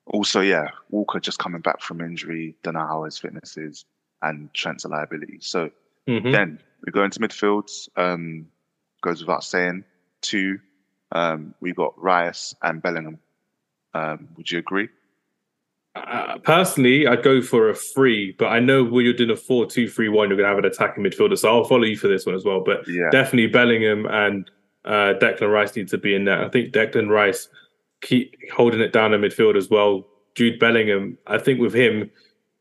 [0.06, 2.54] Also, yeah, Walker just coming back from injury.
[2.62, 3.84] Don't know how his fitness is,
[4.20, 5.38] and Trent's a liability.
[5.40, 5.70] So
[6.08, 6.32] Mhm.
[6.32, 7.88] then we go into midfields.
[7.96, 8.48] Um,
[9.00, 9.84] goes without saying.
[10.20, 10.60] Two,
[11.12, 13.18] um, we got Rice and Bellingham.
[13.94, 14.88] Um, would you agree?
[15.94, 20.28] Uh, personally, I'd go for a three, but I know when you're doing a four-two-three-one,
[20.28, 22.44] you're going to have an attacking midfielder, so I'll follow you for this one as
[22.44, 22.62] well.
[22.64, 23.10] But Yeah.
[23.10, 24.50] definitely Bellingham and
[24.86, 26.42] uh, Declan Rice need to be in there.
[26.42, 27.48] I think Declan Rice
[28.00, 30.06] keep holding it down in midfield as well.
[30.34, 32.10] Jude Bellingham, I think with him,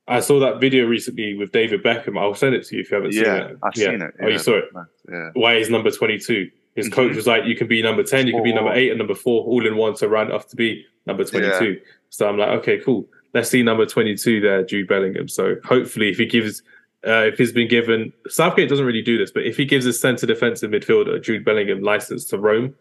[0.10, 2.20] I saw that video recently with David Beckham.
[2.20, 3.58] I'll send it to you if you haven't seen Yeah, it.
[3.64, 4.12] I've seen it.
[4.22, 4.66] Oh, you saw it.
[5.10, 5.30] Yeah.
[5.34, 6.50] Why he's number 22.
[6.76, 7.16] His coach Mhm.
[7.16, 9.44] was like, you can be number 10, you can be number 8 and number 4
[9.44, 11.80] all in one, so round off to be number 22.
[12.10, 13.08] So I'm like, okay, cool.
[13.34, 15.28] Let's see number 22 there, Jude Bellingham.
[15.28, 16.64] So hopefully, if he gives,
[17.06, 20.00] uh, if he's been given, Southgate doesn't really do this, but if he gives his
[20.00, 22.76] centre defensive midfielder, Jude Bellingham, license to roam,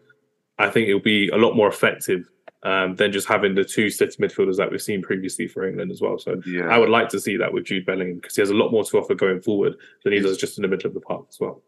[0.57, 2.29] I think it'll be a lot more effective
[2.63, 5.99] um, than just having the two set midfielders that we've seen previously for England as
[5.99, 6.19] well.
[6.19, 6.67] So Yeah.
[6.67, 8.83] I would like to see that with Jude Bellingham because he has a lot more
[8.83, 11.39] to offer going forward than he does just in the middle of the park as
[11.39, 11.63] well.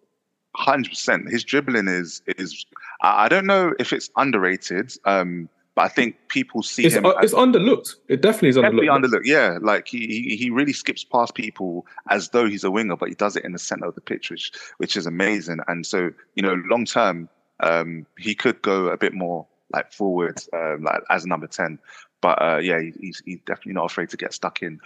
[0.55, 1.29] Hundred percent.
[1.29, 2.65] His dribbling is is.
[3.01, 7.05] I don't know if it's underrated, um, but I think people see It's, him.
[7.05, 7.95] uh, it's underlooked.
[8.07, 9.05] It definitely is definitely underlooked.
[9.21, 9.25] underlooked.
[9.25, 13.09] Yeah, like he, he he really skips past people as though he's a winger, but
[13.09, 15.57] he does it in the center of the pitch, which which is amazing.
[15.67, 17.29] And so you know, long term,
[17.61, 21.79] um, he could go a bit more like forward, um, like as a number ten.
[22.21, 24.79] But uh, yeah, he's he's definitely not afraid to get stuck in.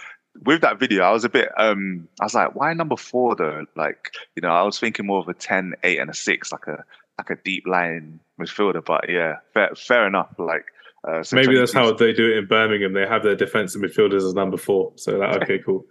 [0.44, 1.50] With that video, I was a bit.
[1.58, 3.66] um I was like, why number four though?
[3.76, 6.68] Like, you know, I was thinking more of a 10, 8, and a six, like
[6.68, 6.84] a
[7.18, 8.86] like a deep line midfielder.
[8.86, 10.34] But yeah, fair fair enough.
[10.38, 10.66] Like.
[11.08, 12.92] Uh, Maybe that's how they do it in Birmingham.
[12.92, 14.92] They have their defensive midfielders as number four.
[14.96, 15.86] So like, okay, cool.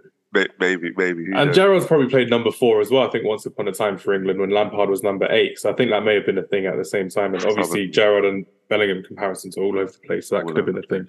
[0.59, 1.25] Maybe, maybe.
[1.25, 1.57] And knows?
[1.57, 3.07] Gerrard's probably played number four as well.
[3.07, 5.59] I think once upon a time for England when Lampard was number eight.
[5.59, 7.35] So I think that may have been a thing at the same time.
[7.35, 7.89] And obviously.
[7.89, 10.29] Gerrard and Bellingham comparisons are all over the place.
[10.29, 11.09] So that All could have been a thing.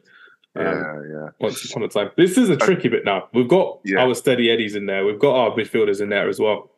[0.55, 1.27] Um, yeah, yeah.
[1.39, 2.09] once upon a time.
[2.17, 3.27] This is a tricky bit now.
[3.33, 3.99] We've got Yeah.
[4.03, 5.05] our steady eddies in there.
[5.05, 6.71] We've got our midfielders in there as well.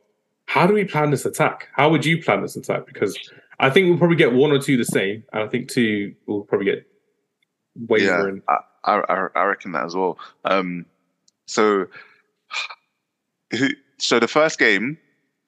[0.47, 1.67] How do we plan this attack?
[1.73, 2.85] How would you plan this attack?
[2.87, 3.17] Because
[3.59, 6.41] I think we'll probably get one or two the same, and I think two will
[6.41, 6.85] probably get
[7.87, 8.41] wavering.
[8.49, 10.17] I, I, I reckon that as well.
[10.45, 10.85] Um,
[11.45, 11.85] so,
[13.51, 13.67] who?
[13.97, 14.97] So the first game,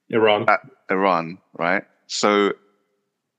[0.09, 1.83] Iran, at Iran, right?
[2.07, 2.51] So,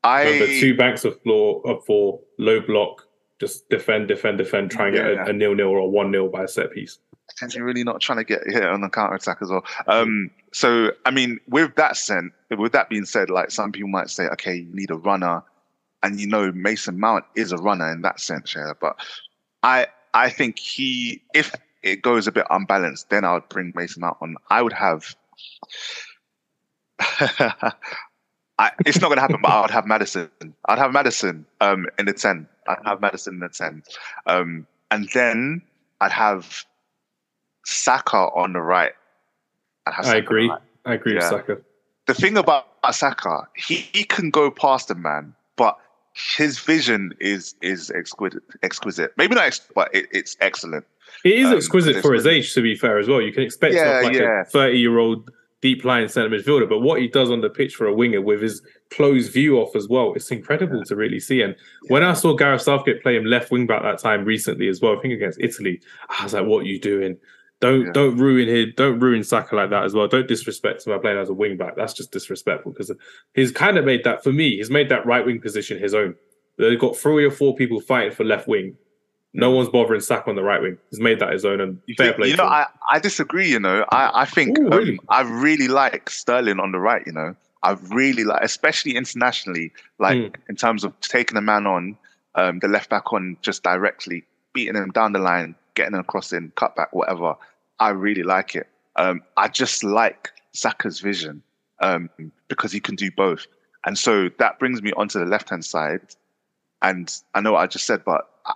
[0.02, 3.06] I number two banks of floor up for low block,
[3.42, 5.24] just defend, defend, defend, try and get Yeah.
[5.26, 6.98] a, a nil nil or a one nil by a set piece.
[7.42, 9.64] Is he really not trying to get hit on the counter attack as well?
[9.88, 14.10] Um, so I mean, with that sent, with that being said, like some people might
[14.10, 15.42] say, okay, you need a runner,
[16.04, 18.72] and you know Mason Mount is a runner in that sense, yeah.
[18.80, 18.94] But
[19.64, 21.52] I I think he, if
[21.82, 24.36] it goes a bit unbalanced, then I would bring Mason Mount on.
[24.50, 25.16] I would have.
[28.58, 30.30] I, it's not going to happen, but I would have Maddison.
[30.66, 32.46] I'd have Maddison um, in the ten.
[32.66, 33.82] I'd have Maddison in the ten,
[34.26, 35.62] um, and then
[36.00, 36.64] I'd have
[37.64, 38.92] Saka on the right.
[39.86, 40.48] I Saka on the agree.
[40.48, 40.60] right.
[40.84, 41.30] I agree with Yeah.
[41.30, 41.58] Saka.
[42.06, 45.78] The thing about Saka, he, he can go past a man, but
[46.36, 48.42] his vision is is exquisite.
[48.62, 49.12] Exquisite.
[49.16, 50.84] Maybe not, ex- but it, it's excellent.
[51.24, 53.20] It is Um, exquisite for his age, to be fair, as well.
[53.20, 54.42] You can expect Yeah, like yeah.
[54.42, 55.30] a 30 year old
[55.62, 58.42] deep line centre midfielder, but what he does on the pitch for a winger with
[58.42, 61.40] his closed view off as well, it's incredible to really see.
[61.40, 61.56] And
[61.88, 64.98] when I saw Gareth Southgate play him left wing back that time recently as well,
[64.98, 67.16] I think against Italy, I was like, what are you doing?
[67.60, 67.92] Don't Yeah.
[67.92, 68.72] don't ruin him.
[68.76, 70.08] Don't ruin Saka like that as well.
[70.08, 71.76] Don't disrespect him by playing as a wing back.
[71.76, 72.90] That's just disrespectful because
[73.34, 74.56] he's kind of made that for me.
[74.56, 76.16] He's made that right wing position his own.
[76.58, 78.76] They've got three or four people fighting for left wing.
[79.34, 80.76] No one's bothering Saka on the right wing.
[80.90, 82.28] He's made that his own and fair play.
[82.28, 82.44] You know.
[82.44, 83.48] I, I disagree.
[83.48, 85.00] You know, I, I think Ooh, um.
[85.08, 87.02] I really like Sterling on the right.
[87.06, 90.34] You know, I really like, especially internationally, like Mm.
[90.50, 91.96] in terms of taking a man on,
[92.34, 96.32] um, the left back on just directly, beating him down the line, getting him across
[96.32, 97.34] in, cut back, whatever.
[97.80, 98.68] I really like it.
[98.96, 101.42] Um, I just like Saka's vision
[101.80, 102.10] um,
[102.48, 103.46] because he can do both.
[103.86, 106.02] And so that brings me onto the left hand side.
[106.82, 108.52] And I know what I just said, but I,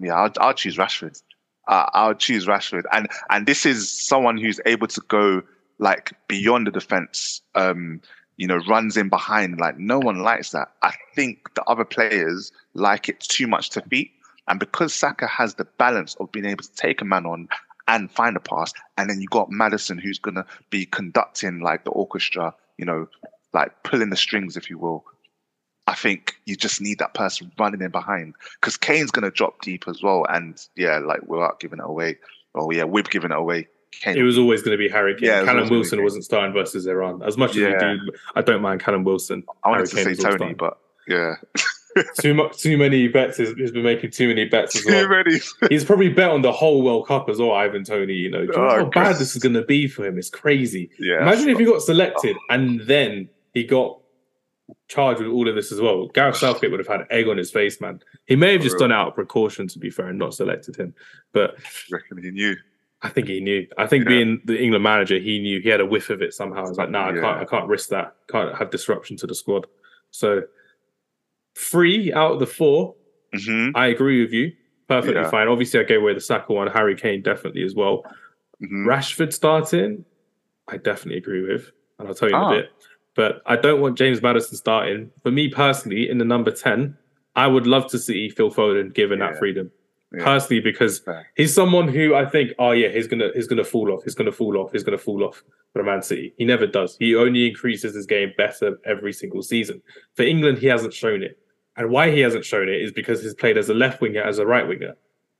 [0.00, 1.20] yeah, I'll, I'll choose Rashford.
[1.68, 2.84] Uh, I'll choose Rashford.
[2.92, 5.42] And and this is someone who's able to go
[5.78, 7.42] like beyond the defense.
[7.54, 8.00] Um,
[8.36, 9.58] you know, runs in behind.
[9.58, 10.68] Like no one likes that.
[10.82, 14.12] I think the other players like it too much to feet.
[14.48, 17.48] And because Saka has the balance of being able to take a man on
[17.88, 21.90] and find a pass, and then you got Maddison who's gonna be conducting like the
[21.90, 23.08] orchestra, you know,
[23.52, 25.04] like pulling the strings, if you will.
[25.86, 29.84] I think you just need that person running in behind because Kane's gonna drop deep
[29.86, 32.18] as well, and yeah, like without giving it away.
[32.54, 33.68] Oh yeah, we've given it away.
[33.92, 34.16] Kane.
[34.16, 35.28] It was always going to be Harry Kane.
[35.28, 37.22] Yeah, Callum Wilson wasn't starting versus Iran.
[37.22, 37.72] As much as yeah.
[37.72, 39.42] we do, I don't mind Callum Wilson.
[39.64, 41.36] I wanted Harry to Kane say Toney, but yeah.
[42.20, 43.38] too much, too many bets.
[43.38, 45.08] He's, he's been making too many bets as too well.
[45.08, 45.40] Many.
[45.68, 47.52] he's probably bet on the whole World Cup as well.
[47.52, 48.12] Ivan Toney.
[48.12, 50.18] you know, oh, how bad this is going to be for him.
[50.18, 50.90] It's crazy.
[50.98, 51.22] Yeah.
[51.22, 53.98] Imagine if he got selected and then he got
[54.88, 56.08] charged with all of this as well.
[56.08, 58.00] Gareth Southgate would have had egg on his face, man.
[58.26, 60.94] He may have just done out of precaution, to be fair, and not selected him.
[61.32, 62.56] But I reckon he knew.
[63.02, 63.66] I think he knew.
[63.76, 64.08] I think yeah.
[64.08, 66.62] being the England manager, he knew he had a whiff of it somehow.
[66.62, 67.40] Was like, no, nah, I can't.
[67.40, 68.16] I can't risk that.
[68.28, 69.66] Can't have disruption to the squad.
[70.10, 70.42] So
[71.56, 72.94] three out of the 4
[73.34, 73.76] mm-hmm.
[73.76, 74.52] I agree with you.
[74.88, 75.30] Perfectly yeah.
[75.30, 75.48] fine.
[75.48, 76.68] Obviously, I gave away the Saka one.
[76.68, 78.04] Harry Kane definitely as well.
[78.62, 78.88] Mm-hmm.
[78.88, 80.04] Rashford starting,
[80.68, 82.50] I definitely agree with, and I'll tell you ah.
[82.50, 82.60] in a ah.
[82.62, 82.72] bit.
[83.16, 85.10] But I don't want James Maddison starting.
[85.22, 86.96] For me personally, in the number ten,
[87.34, 89.30] I would love to see Phil Foden given yeah.
[89.30, 89.70] that freedom.
[90.12, 90.22] Yeah.
[90.22, 91.02] Personally, because
[91.36, 94.30] he's someone who I think, oh yeah, he's gonna he's gonna fall off, he's gonna
[94.30, 96.32] fall off, he's gonna fall off for Man City.
[96.38, 96.96] He never does.
[96.98, 99.82] He only increases his game better every single season.
[100.14, 101.38] For England, he hasn't shown it.
[101.76, 104.38] And why he hasn't shown it is because he's played as a left winger, as
[104.38, 104.94] a right winger.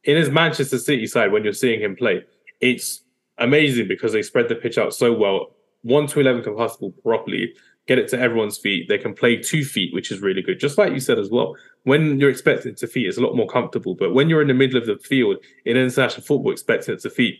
[0.04, 2.24] In his Manchester City side, when you're seeing him play,
[2.60, 3.02] it's
[3.38, 5.55] amazing because they spread the pitch out so well.
[5.86, 7.54] One to eleven can pass the ball properly,
[7.86, 8.88] get it to everyone's feet.
[8.88, 10.58] They can play two feet, which is really good.
[10.58, 13.46] Just like you said as well, when you're expecting to feet, it's a lot more
[13.46, 13.94] comfortable.
[13.94, 17.38] But when you're in the middle of the field in international football, expecting to feet,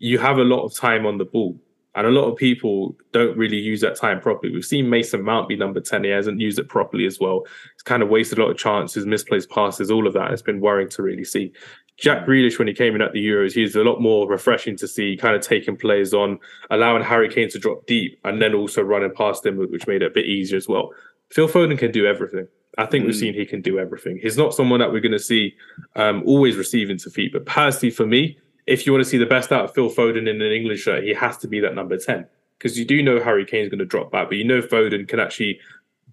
[0.00, 1.56] you have a lot of time on the ball.
[1.96, 4.52] And a lot of people don't really use that time properly.
[4.52, 6.02] We've seen Mason Mount be number 10.
[6.02, 7.46] He hasn't used it properly as well.
[7.74, 10.32] It's kind of wasted a lot of chances, misplaced passes, all of that.
[10.32, 11.52] It's been worrying to really see.
[11.96, 14.88] Jack Grealish, when he came in at the Euros, he's a lot more refreshing to
[14.88, 18.82] see, kind of taking players on, allowing Harry Kane to drop deep, and then also
[18.82, 20.90] running past him, which made it a bit easier as well.
[21.30, 22.48] Phil Foden can do everything.
[22.78, 23.06] I think mm.
[23.06, 24.18] we've seen he can do everything.
[24.20, 25.54] He's not someone that we're going to see
[25.94, 29.26] um, always receiving to feet, but personally for me, if you want to see the
[29.26, 31.96] best out of Phil Foden in an England shirt, he has to be that number
[31.96, 32.26] 10.
[32.58, 35.20] Because you do know Harry Kane's going to drop back, but you know Foden can
[35.20, 35.60] actually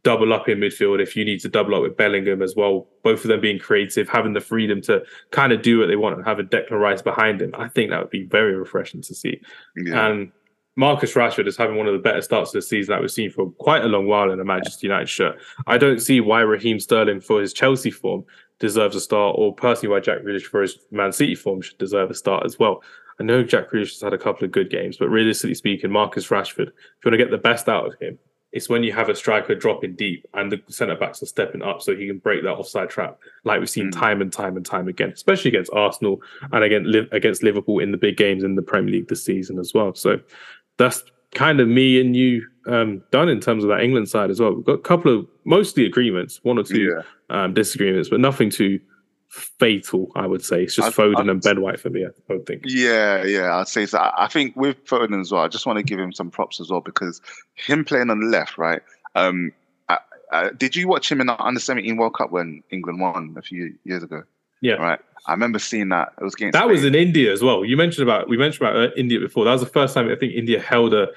[0.04, 2.88] double up in midfield if you need to double up with Bellingham as well.
[3.04, 6.16] Both of them being creative, having the freedom to kind of do what they want
[6.16, 7.54] and have a Declan Rice behind him.
[7.58, 9.40] I think that would be very refreshing to see.
[9.76, 10.08] Yeah.
[10.08, 10.32] And
[10.76, 13.30] Marcus Rashford is having one of the better starts of the season that we've seen
[13.30, 15.40] for quite a long while in a Manchester United shirt.
[15.68, 18.24] I don't see why Raheem Sterling for his Chelsea form
[18.60, 22.10] deserves a start, or personally why Jack Grealish for his Man City form should deserve
[22.10, 22.82] a start as well.
[23.20, 26.28] I know Jack Grealish has had a couple of good games, but realistically speaking, Marcus
[26.30, 28.18] Rashford, if you want to get the best out of him,
[28.52, 31.82] it's when you have a striker dropping deep and the centre backs are stepping up
[31.82, 34.00] so he can break that offside trap, like we've seen mm.
[34.00, 37.98] time and time and time again, especially against Arsenal and again against Liverpool in the
[37.98, 39.94] big games in the Premier League this season as well.
[39.96, 40.20] So
[40.78, 44.40] that's kind of me and you um, done in terms of that England side as
[44.40, 44.54] well.
[44.54, 47.02] We've got a couple of mostly agreements, one or two yeah.
[47.30, 48.80] um, disagreements, but nothing too
[49.32, 50.12] fatal.
[50.16, 52.06] I would say it's just I, Foden I, and Ben White for me.
[52.06, 52.64] I don't think.
[52.66, 54.12] Yeah, yeah, I'd say so.
[54.18, 56.70] I think with Foden as well, I just want to give him some props as
[56.70, 57.22] well because
[57.56, 58.82] him playing on the left, right?
[59.16, 59.52] Um,
[60.58, 63.76] did you watch him in the under seventeen World Cup when England won a few
[63.84, 64.24] years ago?
[64.62, 64.76] Yeah.
[64.76, 65.00] Right.
[65.28, 66.14] I remember seeing that.
[66.20, 66.54] It was against.
[66.54, 66.72] That Spain.
[66.72, 67.66] was in India as well.
[67.66, 69.46] You mentioned about we mentioned about uh, India before.
[69.46, 71.10] That was the first time I think India held a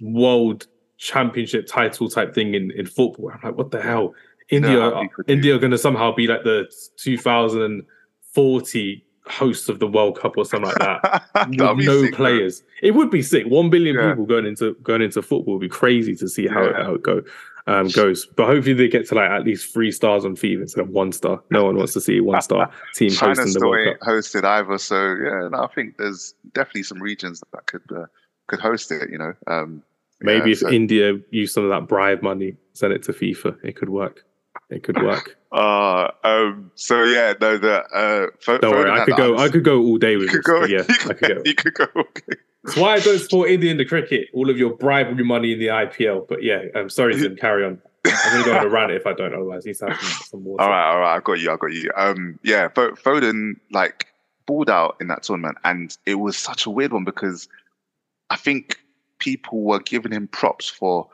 [0.00, 0.66] world
[0.98, 3.32] championship title type thing in, in football.
[3.32, 4.14] I'm like, what the hell?
[4.52, 10.18] India, no, India are going to somehow be like the 2040 hosts of the World
[10.18, 11.24] Cup or something like that.
[11.48, 12.62] with no sick, players.
[12.82, 13.46] It would be sick.
[13.46, 14.10] One billion yeah.
[14.10, 16.84] people going into going into football would be crazy to see how, yeah.
[16.84, 17.22] how it go
[17.66, 18.26] um, goes.
[18.26, 21.12] But hopefully they get to like at least three stars on FIFA instead of one
[21.12, 21.42] star.
[21.50, 24.08] No one wants to see one star team China's hosting the World Cup.
[24.08, 28.06] hosted either, so yeah, no, I think there's definitely some regions that could uh,
[28.48, 29.10] could host it.
[29.10, 29.82] You know, um,
[30.20, 30.70] maybe yeah, if so.
[30.70, 34.24] India used some of that bribe money, send it to FIFA, it could work.
[34.72, 35.36] It could work.
[35.52, 39.36] Uh, um, so yeah, no, the uh, don't worry, I could go.
[39.36, 40.40] I could go all day with this.
[40.40, 41.42] Go, yeah, I could go.
[41.44, 41.86] You could go.
[41.94, 42.40] Okay.
[42.64, 44.28] That's why I don't support India in the cricket.
[44.32, 46.26] All of your bribery money in the IPL.
[46.26, 47.36] But yeah, I'm sorry, Tim.
[47.36, 47.82] Carry on.
[48.06, 49.34] I'm gonna go on a rant if I don't.
[49.34, 50.62] Otherwise, he's having some water.
[50.62, 51.16] All right, all right.
[51.16, 51.50] I got you.
[51.50, 51.90] I got you.
[51.96, 54.06] Um, yeah, Foden like
[54.46, 57.46] balled out in that tournament, and it was such a weird one because
[58.30, 58.78] I think
[59.18, 61.10] people were giving him props for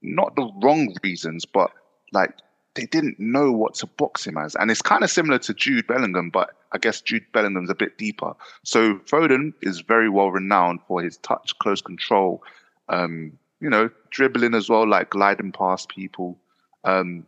[0.00, 1.70] not the wrong reasons, but
[2.12, 2.32] like
[2.74, 4.54] they didn't know what to box him as.
[4.56, 7.98] And it's kind of similar to Jude Bellingham, but I guess Jude Bellingham's a bit
[7.98, 8.34] deeper.
[8.64, 12.42] So Foden is very well renowned for his touch, close control,
[12.88, 16.36] um, you know, dribbling as well, like gliding past people.
[16.82, 17.26] Um,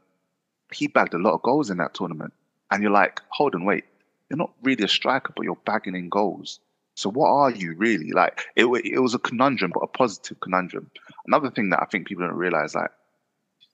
[0.72, 2.32] he bagged a lot of goals in that tournament.
[2.70, 3.84] And you're like, hold on, wait,
[4.28, 6.58] you're not really a striker, but you're bagging in goals.
[6.96, 8.10] So what are you really?
[8.10, 10.90] Like it, it was a conundrum, but a positive conundrum.
[11.26, 12.90] Another thing that I think people don't realize, like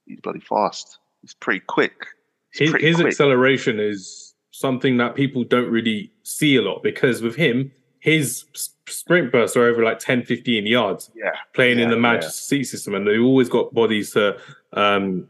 [0.05, 0.99] he's bloody fast.
[1.23, 2.07] He's pretty quick.
[2.53, 3.09] His, pretty his quick.
[3.09, 8.45] acceleration is something that people don't really see a lot because with him, his
[8.89, 11.11] sprint bursts are over like 10, 15 yards.
[11.15, 11.31] Yeah.
[11.55, 12.49] Playing yeah, in the Manchester yeah.
[12.49, 14.39] City system, and they've always got bodies to
[14.75, 15.29] um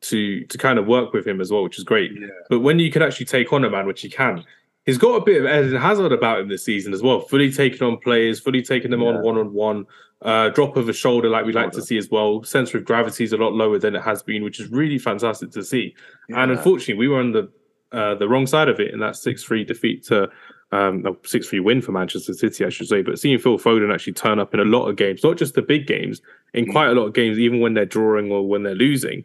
[0.00, 2.12] to to kind of work with him as well, which is great.
[2.12, 2.28] Yeah.
[2.48, 4.44] But when you can actually take on a man, which he can,
[4.88, 7.20] he's got a bit of Eden Hazard about him this season as well.
[7.20, 9.08] Fully taking on players, fully taking them yeah.
[9.08, 9.84] on one on one.
[10.22, 12.42] Uh, drop of a shoulder like we like to see as well.
[12.42, 15.50] Center of gravity is a lot lower than it has been, which is really fantastic
[15.50, 15.94] to see.
[16.30, 16.42] Yeah.
[16.42, 17.52] And unfortunately, we were on the
[17.92, 20.28] uh, the wrong side of it in that six three defeat to
[20.72, 23.02] um, a six three win for Manchester City, I should say.
[23.02, 25.62] But seeing Phil Foden actually turn up in a lot of games, not just the
[25.62, 26.22] big games,
[26.54, 26.72] in mm.
[26.72, 29.22] quite a lot of games, even when they're drawing or when they're losing,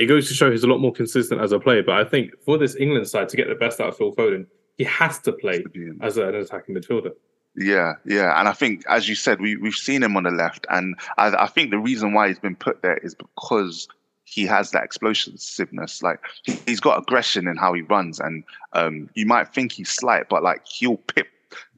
[0.00, 1.82] it goes to show he's a lot more consistent as a player.
[1.82, 4.46] But I think for this England side to get the best out of Phil Foden,
[4.78, 5.62] he has to play
[6.00, 7.12] as an attacking midfielder.
[7.54, 10.66] Yeah, yeah, and I think, as you said, we we've seen him on the left,
[10.70, 13.88] and I, I think the reason why he's been put there is because
[14.24, 16.02] he has that explosiveness.
[16.02, 20.28] Like he's got aggression in how he runs, and um, you might think he's slight,
[20.30, 21.26] but like he'll pip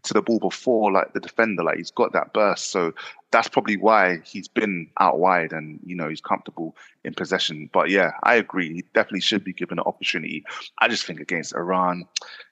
[0.05, 1.63] to the ball before like the defender.
[1.63, 2.93] Like he's got that burst, so
[3.31, 7.71] that's probably why he's been out wide, and you know he's comfortable in possession.
[7.73, 8.73] But yeah, I agree.
[8.73, 10.45] He definitely should be given an opportunity.
[10.79, 12.07] I just think against Iran,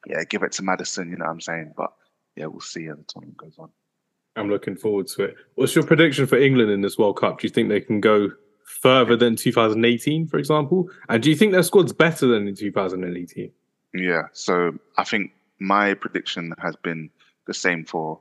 [0.06, 1.10] yeah, give it to Maddison.
[1.10, 1.74] You know what I'm saying?
[1.76, 1.92] But
[2.36, 3.70] yeah, we'll see as the tournament goes on.
[4.36, 5.36] I'm looking forward to it.
[5.56, 7.40] What's your prediction for England in this World Cup?
[7.40, 8.30] Do you think they can go
[8.64, 10.88] further than 2018, for example?
[11.08, 13.50] And do you think their squad's better than in 2018?
[13.92, 17.10] Yeah, so I think my prediction has been
[17.46, 18.18] the same for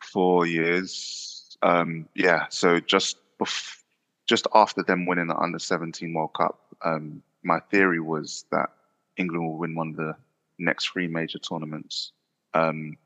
[0.00, 1.56] four years.
[1.62, 3.78] Um, yeah, so just bef-
[4.26, 8.70] just after them winning the under 17 World Cup, um, my theory was that
[9.16, 10.16] England will win one of the
[10.58, 12.12] next three major tournaments.
[12.54, 12.96] Um,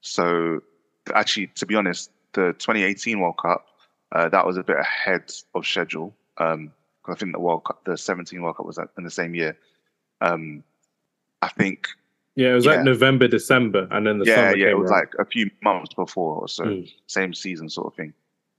[0.00, 0.60] so
[1.14, 3.66] actually, to be honest, the 2018 World Cup
[4.12, 6.72] uh, that was a bit ahead of schedule because um,
[7.08, 9.56] I think the World Cup, the 17 World Cup was in the same year.
[10.20, 10.62] Um,
[11.40, 11.88] I think.
[12.34, 12.76] Yeah, it was yeah.
[12.76, 15.00] like November, December, and then the yeah, summer yeah, it was around.
[15.00, 16.92] like a few months before or so, mm.
[17.06, 18.14] same season sort of thing.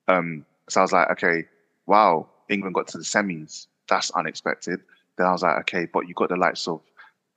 [0.08, 1.46] Um, so I was like, okay,
[1.88, 3.68] wow, England got to the semis.
[3.90, 4.82] That's unexpected.
[5.18, 6.82] Then I was like, okay, but you got the likes of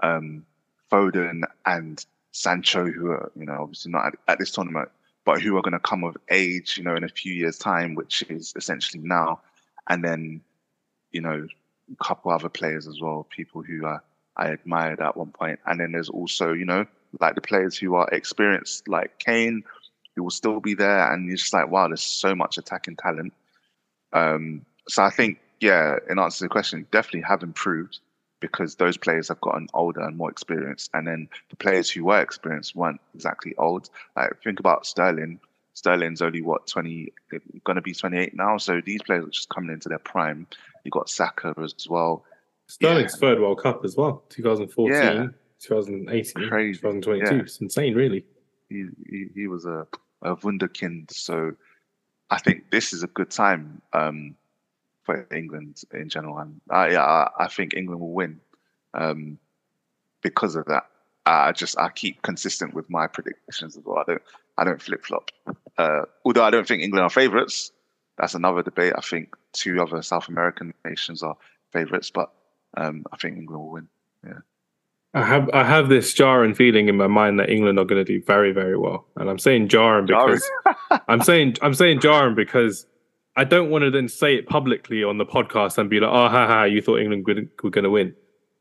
[0.03, 0.45] um,
[0.93, 4.91] Foden and Sancho, who are you know obviously not at, at this tournament,
[5.27, 7.95] but who are going to come of age, you know, in a few years' time,
[7.95, 9.41] which is essentially now,
[9.89, 10.41] and then,
[11.11, 11.47] you know,
[11.93, 13.99] a couple other players as well, people who uh,
[14.37, 16.87] I admired at one point, and then there's also, you know,
[17.21, 19.65] like the players who are experienced, like Kane,
[20.15, 23.33] who will still be there, and you're just like, wow, there's so much attacking talent.
[24.13, 27.99] Um, so I think, yeah, in answer to the question, definitely have improved
[28.41, 30.91] because those players have gotten older and more experienced.
[30.93, 33.89] And then the players who were experienced weren't exactly old.
[34.15, 35.41] Like think about Sterling.
[35.75, 37.13] Sterling's only what twenty,
[37.65, 38.59] going to be twenty eight now.
[38.59, 40.47] So these players are just coming into their prime.
[40.85, 42.25] You got Saka as well.
[42.67, 43.21] Sterling's yeah.
[43.21, 44.25] third World Cup as well.
[44.31, 45.27] 2014, yeah.
[45.61, 46.79] 2018, Crazy.
[46.79, 47.35] 2022.
[47.35, 47.41] Yeah.
[47.43, 48.25] It's insane, really.
[48.69, 49.87] He, he, he was a,
[50.23, 51.13] a wunderkind.
[51.13, 51.53] So
[52.31, 53.81] I think this is a good time.
[53.93, 54.37] Um,
[55.07, 56.37] for England in general.
[56.39, 58.41] And uh, I, I, think England will win
[58.93, 59.39] um,
[60.21, 60.83] because of that.
[61.25, 63.99] I just I keep consistent with my predictions as well.
[63.99, 64.23] I don't
[64.59, 65.31] I don't flip flop.
[65.79, 67.73] Uh, although I don't think England are favourites,
[68.19, 68.93] that's another debate.
[68.97, 71.37] I think two other South American nations are
[71.73, 72.33] favourites, but
[72.77, 73.89] um, I think England will win.
[74.25, 74.39] Yeah.
[75.15, 78.13] I have I have this jarring feeling in my mind that England are going to
[78.13, 80.49] do very very well, and I'm saying jarring because
[81.09, 82.87] I'm saying I'm saying jarring because
[83.37, 86.29] I don't want to then say it publicly on the podcast and be like, oh,
[86.29, 88.15] ha, ha, you thought England were going to win.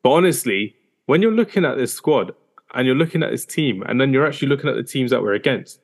[0.04, 0.76] But honestly,
[1.06, 2.34] when you're looking at this squad
[2.74, 5.22] and you're looking at this team, and then you're actually looking at the teams that
[5.22, 5.80] we're against,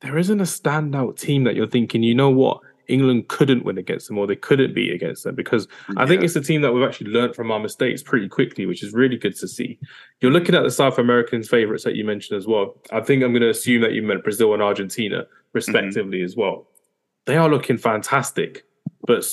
[0.00, 4.08] there isn't a standout team that you're thinking, you know what, England couldn't win against
[4.08, 6.02] them or they couldn't beat against them because yeah.
[6.02, 8.82] I think it's a team that we've actually learned from our mistakes pretty quickly, which
[8.82, 9.78] is really good to see.
[10.20, 12.76] You're looking at the South Americans' favourites that you mentioned as well.
[12.90, 16.24] I think I'm going to assume that you meant Brazil and Argentina, respectively, mm-hmm.
[16.24, 16.66] as well
[17.26, 18.64] they are looking fantastic.
[19.06, 19.24] But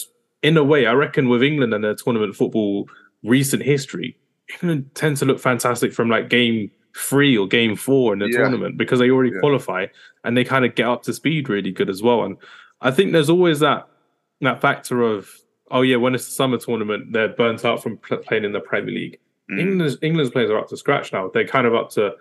[0.42, 2.88] in a way, I reckon with England and their tournament football
[3.24, 4.18] recent history,
[4.62, 8.40] England tend to look fantastic from like game three or game four in the Yeah.
[8.40, 9.40] tournament because they already Yeah.
[9.40, 9.88] qualify
[10.24, 12.24] and they kind of get up to speed really good as well.
[12.24, 12.38] And
[12.82, 13.88] I think there's always that
[14.42, 15.30] that factor of
[15.72, 18.60] oh yeah, when it's the summer tournament, they're burnt out from pl- playing in the
[18.60, 19.20] Premier League.
[19.52, 19.60] Mm.
[19.60, 21.30] England's England's players are up to scratch now.
[21.34, 22.14] They're kind of up to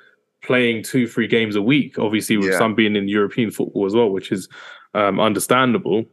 [0.43, 1.99] playing two, three games a week.
[1.99, 2.59] Obviously, with Yeah.
[2.59, 4.49] some being in European football as well, which is
[4.95, 6.05] um, understandable.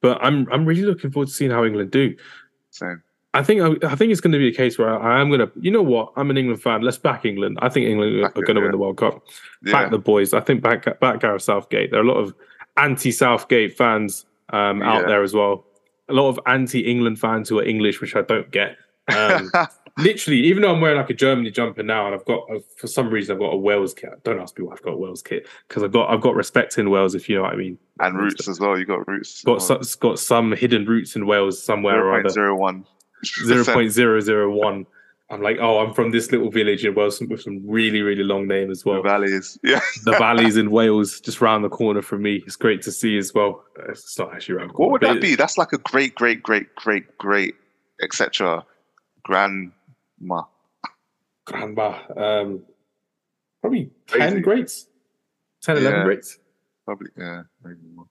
[0.00, 2.14] But I'm I'm really looking forward to seeing how England do.
[2.70, 3.02] Same.
[3.34, 5.40] I think I, I think it's going to be a case where I, am going
[5.40, 5.50] to.
[5.60, 6.12] You know what?
[6.16, 6.82] I'm an England fan.
[6.82, 7.58] Let's back England.
[7.60, 8.66] I think England Back are going to yeah.
[8.66, 9.22] win the World Cup.
[9.64, 9.72] Yeah.
[9.72, 10.32] Back the boys.
[10.32, 11.90] I think back back Gareth Southgate.
[11.90, 12.34] There are a lot of
[12.78, 14.92] anti Southgate fans um, yeah.
[14.92, 15.64] out there as well.
[16.08, 18.76] A lot of anti England fans who are English, which I don't get.
[19.14, 19.50] Um,
[19.98, 22.86] literally, even though I'm wearing like a Germany jumper now, and I've got a, for
[22.86, 24.10] some reason I've got a Wales kit.
[24.24, 26.78] Don't ask me why I've got a Wales kit because I've got I've got respect
[26.78, 27.78] in Wales, if you know what I mean.
[28.00, 28.78] And roots as well.
[28.78, 29.42] You got roots.
[29.42, 32.06] Got some, got some hidden roots in Wales somewhere 0.
[32.06, 32.28] or other.
[32.28, 32.84] 0.01.
[33.24, 34.86] 0.001
[35.30, 38.46] I'm like, oh, I'm from this little village in Wales with some really really long
[38.46, 39.02] name as well.
[39.02, 39.58] The valleys.
[39.64, 39.80] Yeah.
[40.04, 42.42] The valleys in Wales, just round the corner from me.
[42.46, 43.64] It's great to see as well.
[43.88, 44.70] It's not actually round.
[44.70, 45.34] the What would that be?
[45.34, 47.54] That's like a great, great, great, great, great,
[48.02, 48.64] etc.
[49.24, 50.42] Grandma.
[51.44, 51.98] Grandma.
[52.16, 52.62] Um,
[53.60, 54.34] probably Crazy.
[54.34, 54.86] 10 greats.
[55.62, 56.38] 10, 11 greats.
[56.84, 57.08] Probably.
[57.18, 57.42] Yeah.
[57.62, 58.06] Maybe more.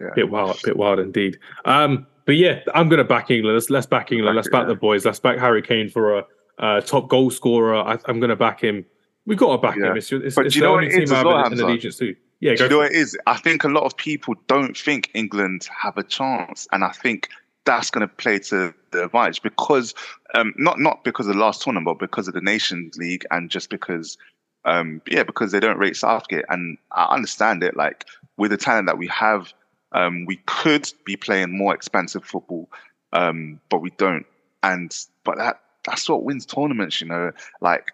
[0.00, 0.10] Yeah.
[0.14, 1.38] Bit wild, bit wild indeed.
[1.64, 3.56] Um, but yeah, I'm going to back England.
[3.56, 4.30] Let's, let's back England.
[4.30, 4.68] Back let's it, back yeah.
[4.68, 5.04] the boys.
[5.04, 6.24] Let's back Harry Kane for a
[6.60, 7.74] uh, top goal scorer.
[7.76, 8.84] I, I'm going to back him.
[9.26, 9.90] We've got to back Yeah.
[9.90, 9.96] him.
[9.96, 11.96] It's, it's, But it's you know what only it team I as well, an, allegiance
[11.96, 12.14] to.
[12.40, 13.18] Yeah, you know what it is?
[13.26, 17.28] I think a lot of people don't think England have a chance, and I think
[17.66, 19.94] that's going to play to the advantage because
[20.34, 23.50] um, not not because of the last tournament, but because of the Nations League, and
[23.50, 24.16] just because,
[24.64, 27.76] um, yeah, because they don't rate Southgate, and I understand it.
[27.76, 28.06] Like
[28.38, 29.52] with the talent that we have,
[29.92, 32.70] um, we could be playing more expensive football,
[33.12, 34.24] um, but we don't.
[34.62, 37.32] And but that that's what wins tournaments, you know.
[37.60, 37.86] Like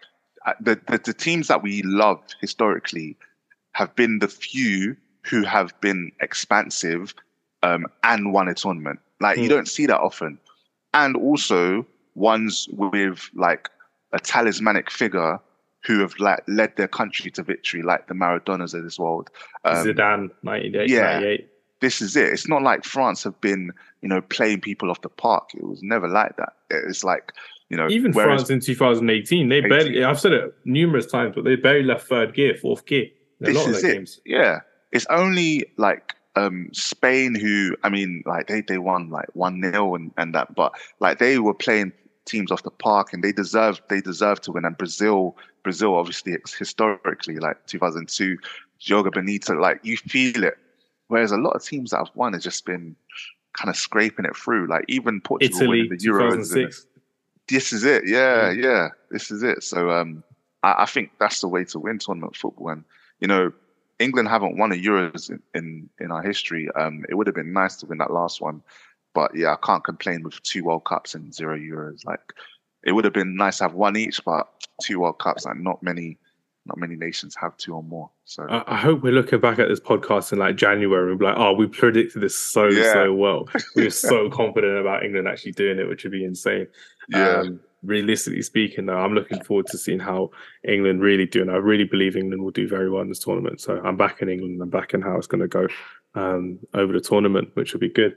[0.45, 3.17] uh, the the, the teams that we love historically
[3.73, 7.13] have been the few who have been expansive
[7.63, 8.99] um, and won a tournament.
[9.19, 9.49] Like you Hmm.
[9.49, 10.39] don't see that often,
[10.93, 11.85] and also
[12.15, 13.69] ones with like
[14.13, 15.39] a talismanic figure
[15.85, 19.29] who have like led their country to victory, like the Maradonas of this world.
[19.63, 21.19] Um, Zidane, 98, yeah.
[21.19, 21.49] 98.
[21.81, 22.29] this is it.
[22.33, 23.71] It's not like France have been,
[24.01, 25.49] you know, playing people off the park.
[25.53, 26.53] It was never like that.
[26.69, 27.31] It's like,
[27.69, 30.03] you know, Even whereas- France in 2018, they barely.
[30.03, 33.07] I've said it numerous times, but they barely left third gear, fourth gear.
[33.41, 33.93] A This lot of is it.
[33.93, 34.19] games.
[34.25, 34.59] Yeah,
[34.91, 39.95] it's only like um Spain who I mean like they they won like one 0
[39.95, 41.91] and and that, but like they were playing
[42.25, 44.65] teams off the park and they deserved they deserved to win.
[44.65, 48.37] And Brazil Brazil obviously historically like 2002,
[48.81, 50.57] Joga Bonito like you feel it.
[51.09, 52.95] Whereas a lot of teams that have won have just been
[53.53, 54.67] kind of scraping it through.
[54.67, 56.85] Like even Portugal Italy, winning the Euros.
[57.49, 57.71] And- 2006.
[57.71, 58.07] this is it.
[58.07, 58.89] Yeah, yeah.
[59.11, 59.63] This is it.
[59.63, 60.23] So um,
[60.63, 62.69] I, I think that's the way to win tournament football.
[62.69, 62.83] And
[63.19, 63.51] you know,
[63.99, 66.69] England haven't won a Euros in in, in our history.
[66.75, 68.61] Um, it would have been nice to win that last one,
[69.13, 72.05] but yeah, I can't complain with two World Cups and zero Euros.
[72.05, 72.33] Like
[72.83, 74.47] it would have been nice to have one each, but
[74.81, 76.17] two World Cups, like not many,
[76.67, 78.09] not many nations have two or more.
[78.25, 81.25] So I, I hope we're looking back at this podcast in like January and be
[81.25, 82.93] like, oh, we predicted this so, Yeah.
[82.93, 83.47] so well.
[83.75, 86.67] We were so confident about England actually doing it, which would be insane.
[87.07, 90.31] Yeah, Um, realistically speaking, though, I'm looking forward to seeing how
[90.67, 93.61] England really do, and I really believe England will do very well in this tournament.
[93.61, 94.61] So I'm back in England.
[94.61, 95.67] I'm back in how it's going to go
[96.15, 98.15] um, over the tournament, which will be good.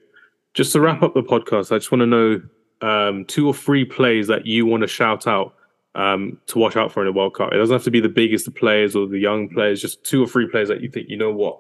[0.54, 2.42] Just to wrap up the podcast, I just want to know
[2.82, 5.54] um, two or three plays that you want to shout out
[5.94, 7.52] um, to watch out for in the World Cup.
[7.52, 9.80] It doesn't have to be the biggest players or the young players.
[9.80, 11.58] Just two or three players that you think you know what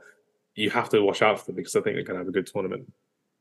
[0.54, 2.46] you have to watch out for because I think they're going to have a good
[2.46, 2.90] tournament.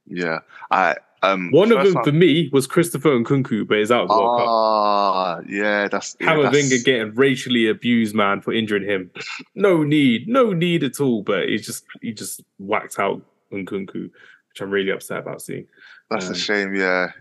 [0.09, 0.39] Yeah.
[0.71, 4.15] I um One of them for me was Christopher Nkunku, but he's out of the
[4.15, 4.47] World Cup.
[4.49, 9.11] Ah, yeah, that's yeah, Camavinga that's- getting racially abused, man, for injuring him.
[9.55, 11.21] No need, no need at all.
[11.23, 15.67] But he just he just whacked out Nkunku, which I'm really upset about seeing.
[16.09, 17.11] That's Um, a shame, yeah.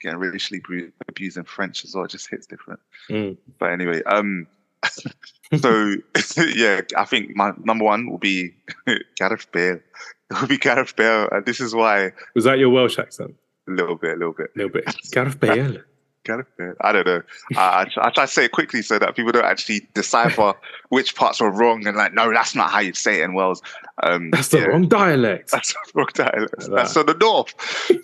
[0.00, 2.80] Getting racially abu- abused in French as well It just hits different.
[3.10, 3.36] Mm.
[3.58, 4.46] But anyway, um,
[5.60, 5.96] so
[6.54, 8.54] yeah, I think my number one will be
[9.16, 9.80] Gareth Bale.
[10.32, 13.34] It will be Gareth Bale, and this is why Was that your Welsh accent?
[13.68, 14.50] A little bit, a little bit.
[14.54, 14.84] A little bit.
[15.12, 15.78] Gareth Bale.
[16.24, 16.74] Gareth Bale.
[16.80, 17.22] I don't know.
[17.56, 20.54] I, I, try, I try to say it quickly so that people don't actually decipher
[20.88, 23.62] which parts were wrong and like, no, that's not how you'd say it in Wales.
[24.02, 24.64] Um, That's the yeah.
[24.64, 25.50] wrong dialect.
[25.52, 26.58] That's the wrong dialect.
[26.58, 27.00] Like That's that.
[27.00, 27.54] on the north.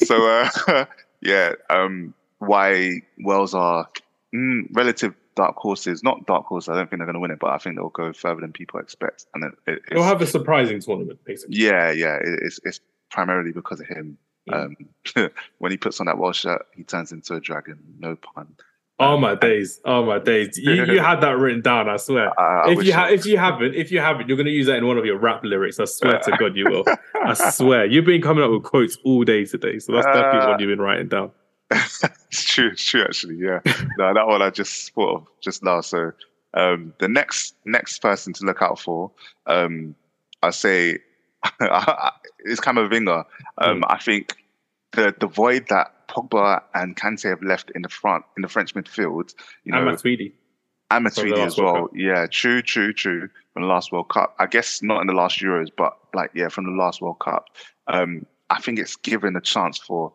[0.04, 0.84] So uh,
[1.22, 3.88] yeah, um, why Wales are
[4.34, 6.02] mm, relative dark horses.
[6.02, 6.68] Not dark horses.
[6.68, 8.52] I don't think they're going to win it, but I think they'll go further than
[8.52, 9.26] people expect.
[9.34, 11.56] And it, it, You'll have a surprising tournament, basically.
[11.56, 12.80] yeah, yeah, it, it's it's
[13.10, 14.18] primarily because of him.
[14.50, 14.76] Mm.
[15.16, 17.78] Um, when he puts on that Welsh shirt, he turns into a dragon.
[18.00, 18.48] No pun.
[19.00, 19.80] Oh my days!
[19.84, 20.58] Oh my days!
[20.58, 21.88] You, you had that written down.
[21.88, 22.28] I swear.
[22.40, 24.66] I, I if you ha- if you haven't, if you haven't, you're going to use
[24.66, 25.78] that in one of your rap lyrics.
[25.78, 26.84] I swear to God, you will.
[27.24, 27.86] I swear.
[27.86, 30.68] You've been coming up with quotes all day today, so that's definitely Uh, one you've
[30.76, 31.30] been writing down.
[31.70, 33.36] it's true, it's true actually.
[33.36, 33.60] Yeah,
[33.98, 35.80] no, that one I just thought of just now.
[35.80, 36.12] So
[36.54, 39.10] um, the next next person to look out for,
[39.46, 39.94] um,
[40.42, 40.98] I say,
[42.40, 43.24] is Camavinga.
[43.58, 44.36] Um, I think
[44.92, 48.74] the the void that Pogba and Kante have left in the front in the French
[48.74, 50.32] midfield, you know, and Matuidi.
[50.90, 51.90] and From the Matuidi as well.
[51.94, 53.28] Yeah, true, true, true.
[53.52, 56.48] From the last World Cup, I guess not in the last Euros, but like yeah,
[56.48, 57.46] from the last World Cup.
[57.88, 60.12] Um, I think it's given a chance for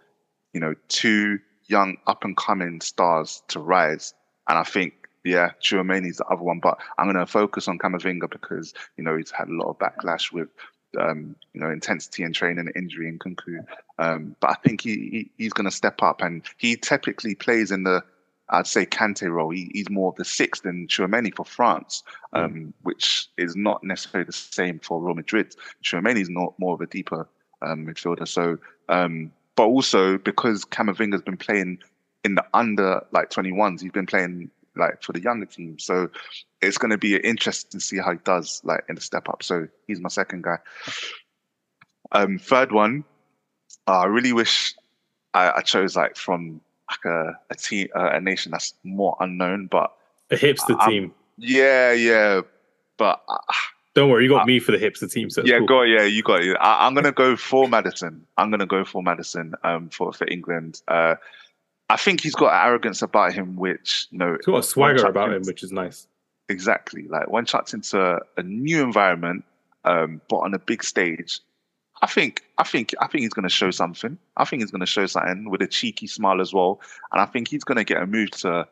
[0.53, 4.13] you know two young up and coming stars to rise,
[4.47, 4.93] and I think
[5.23, 9.17] yeah, Tchouameni's the other one, but I'm going to focus on Camavinga because you know
[9.17, 10.49] he's had a lot of backlash with.
[10.99, 13.65] Um, you know, intensity and training, and injury, and Nkunku.
[13.97, 17.71] Um, but I think he, he he's going to step up, and he typically plays
[17.71, 18.03] in the
[18.49, 19.49] I'd say Kante role.
[19.49, 24.25] He, he's more of the sixth than Tchouameni for France, um, which is not necessarily
[24.25, 25.55] the same for Real Madrid.
[25.83, 27.27] Tchouameni is not more of a deeper
[27.61, 28.27] um, midfielder.
[28.27, 28.57] So,
[28.89, 31.79] um, but also because Camavinga's been playing
[32.23, 35.77] in the under like 21s, he's been playing like for the younger team.
[35.77, 36.09] So
[36.61, 39.43] it's going to be interesting to see how he does like in the step up.
[39.43, 40.57] So he's my second guy.
[42.11, 43.03] Um, third one,
[43.87, 44.73] uh, I really wish
[45.33, 49.67] I, I chose like from like a a team uh, a nation that's more unknown,
[49.67, 49.93] but
[50.31, 51.13] A hipster I'm- team.
[51.37, 52.41] yeah, yeah,
[52.97, 53.37] but uh,
[53.95, 55.29] Don't worry, you got me for the hipster team.
[55.29, 55.67] So yeah, cool.
[55.67, 56.57] go yeah, you got it.
[56.59, 58.25] I, I'm gonna go for Maddison.
[58.37, 60.81] I'm gonna go for Maddison um for for England.
[60.87, 61.15] Uh,
[61.89, 65.31] I think he's got arrogance about him, which you know He's got a swagger about
[65.31, 66.07] him, which is nice.
[66.49, 69.45] exactly like when chucked into a, a new environment,
[69.85, 71.39] um, but on a big stage.
[72.01, 74.17] I think I think I think he's going to show something.
[74.35, 76.81] I think he's going to show something with a cheeky smile as well,
[77.11, 78.67] and I think he's going to get a move to.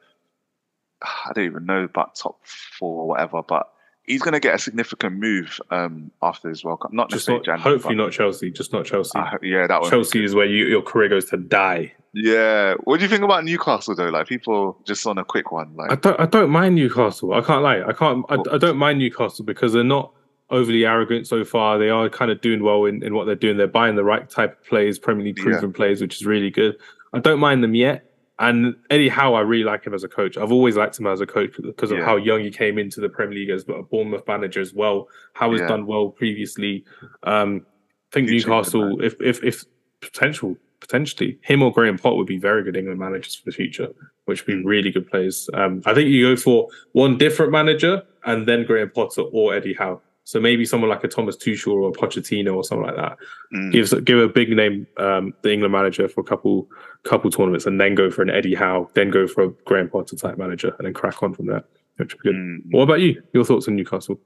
[1.04, 3.72] I don't even know about top four or whatever, but
[4.04, 6.93] he's going to get a significant move um, after his World Cup.
[6.93, 8.52] Not Just not, January, hopefully not Chelsea.
[8.52, 9.18] Just not Chelsea.
[9.41, 9.89] Yeah, that one.
[9.89, 11.93] Chelsea is where you, your career goes to die.
[12.14, 12.76] Yeah.
[12.84, 14.10] What do you think about Newcastle though?
[14.10, 16.20] Like people just on a quick one, Like I don't.
[16.20, 17.34] I don't mind Newcastle.
[17.34, 17.82] I can't lie.
[17.82, 18.26] I can't.
[18.30, 20.12] I, I don't mind Newcastle because they're not
[20.49, 21.78] overly arrogant so far.
[21.78, 23.56] They are kind of doing well in, in what they're doing.
[23.56, 25.45] They're buying the right type of players, Premier League Yeah.
[25.45, 26.76] proven players, which is really good.
[27.14, 28.11] I don't mind them yet.
[28.42, 30.36] And Eddie Howe, I really like him as a coach.
[30.36, 32.06] I've always liked him as a coach because of Yeah.
[32.06, 35.08] how young he came into the Premier League as a Bournemouth manager as well.
[35.34, 35.68] How has Yeah.
[35.68, 36.84] done well previously.
[37.22, 37.66] Um,
[38.12, 39.64] I think Newcastle, if if if
[40.02, 43.89] potential potentially him or Graham Potter would be very good England managers for the future,
[44.26, 45.48] which would be really good players.
[45.54, 49.76] Um, I think you go for one different manager and then Graham Potter or Eddie
[49.76, 50.02] Howe.
[50.24, 53.18] So maybe someone like a Thomas Tuchel or a Pochettino or something like that.
[53.54, 56.68] mm, Gives give a big name um, the England manager for a couple
[57.04, 60.16] couple tournaments and then go for an Eddie Howe, then go for a Graham Potter
[60.16, 61.64] type manager and then crack on from there.
[61.98, 62.36] Which would be good.
[62.36, 63.22] mm, What about you?
[63.34, 64.20] Your thoughts on Newcastle?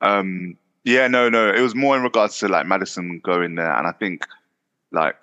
[0.00, 1.50] Um, yeah, no, no.
[1.50, 4.24] It was more in regards to like Maddison going there, and I think,
[4.92, 5.16] like,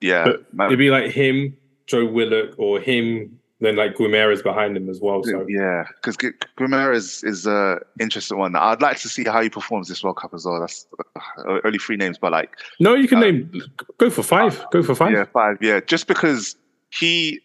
[0.00, 1.56] yeah, But It'd be like him,
[1.86, 5.22] Joe Willock, or him, then like Guimaraes behind him as well.
[5.24, 6.16] So yeah, because
[6.58, 8.54] Guimaraes is is a interesting one.
[8.56, 10.60] I'd like to see how he performs this World Cup as well.
[10.60, 10.86] That's
[11.16, 12.50] uh, only three names, but like,
[12.80, 13.62] no, you can Uh, name.
[13.98, 14.64] Go for five.
[14.72, 15.12] Go for five.
[15.12, 16.56] yeah, five, yeah, just because
[16.90, 17.40] he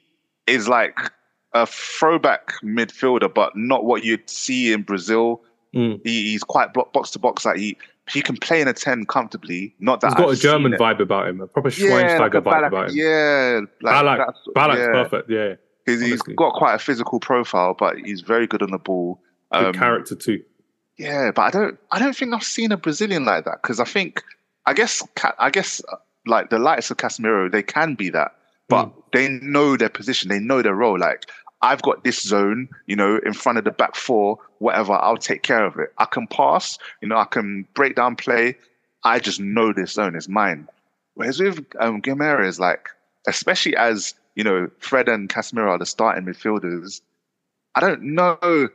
[0.48, 0.98] is like
[1.54, 5.42] a throwback midfielder, but not what you'd see in Brazil.
[5.76, 6.02] Mm.
[6.04, 7.46] He, he's quite bo- box to box.
[7.46, 7.78] Like he,
[8.10, 9.74] he can play in a ten comfortably.
[9.80, 12.36] Not that He's got I've a German vibe about him, a proper Yeah, like Schweinsteiger
[12.36, 12.96] a vibe Ballack, about him.
[12.98, 15.04] yeah, like that's- Ballack's yeah.
[15.04, 15.30] perfect.
[15.30, 15.54] Yeah,
[15.86, 19.20] He's, got quite a physical profile, but he's very good on the ball.
[19.52, 20.44] good Um, character too.
[20.98, 21.80] Yeah, but I don't.
[21.92, 24.22] I don't think I've seen a Brazilian like that because I think,
[24.66, 25.02] I guess,
[25.40, 25.82] I guess,
[26.28, 28.36] like the likes of Casemiro, they can be that,
[28.70, 29.04] but Mm.
[29.14, 31.00] they know their position, they know their role.
[31.00, 31.26] Like
[31.64, 34.94] I've got this zone, you know, in front of the back four, whatever.
[34.94, 35.92] I'll take care of it.
[35.98, 38.56] I can pass, you know, I can break down play.
[39.04, 40.68] I just know this zone is mine.
[41.16, 42.90] Whereas with um, Guimaraes, like,
[43.28, 47.02] especially as you know, Fred and Casemiro are the starting midfielders.
[47.76, 48.70] I don't know,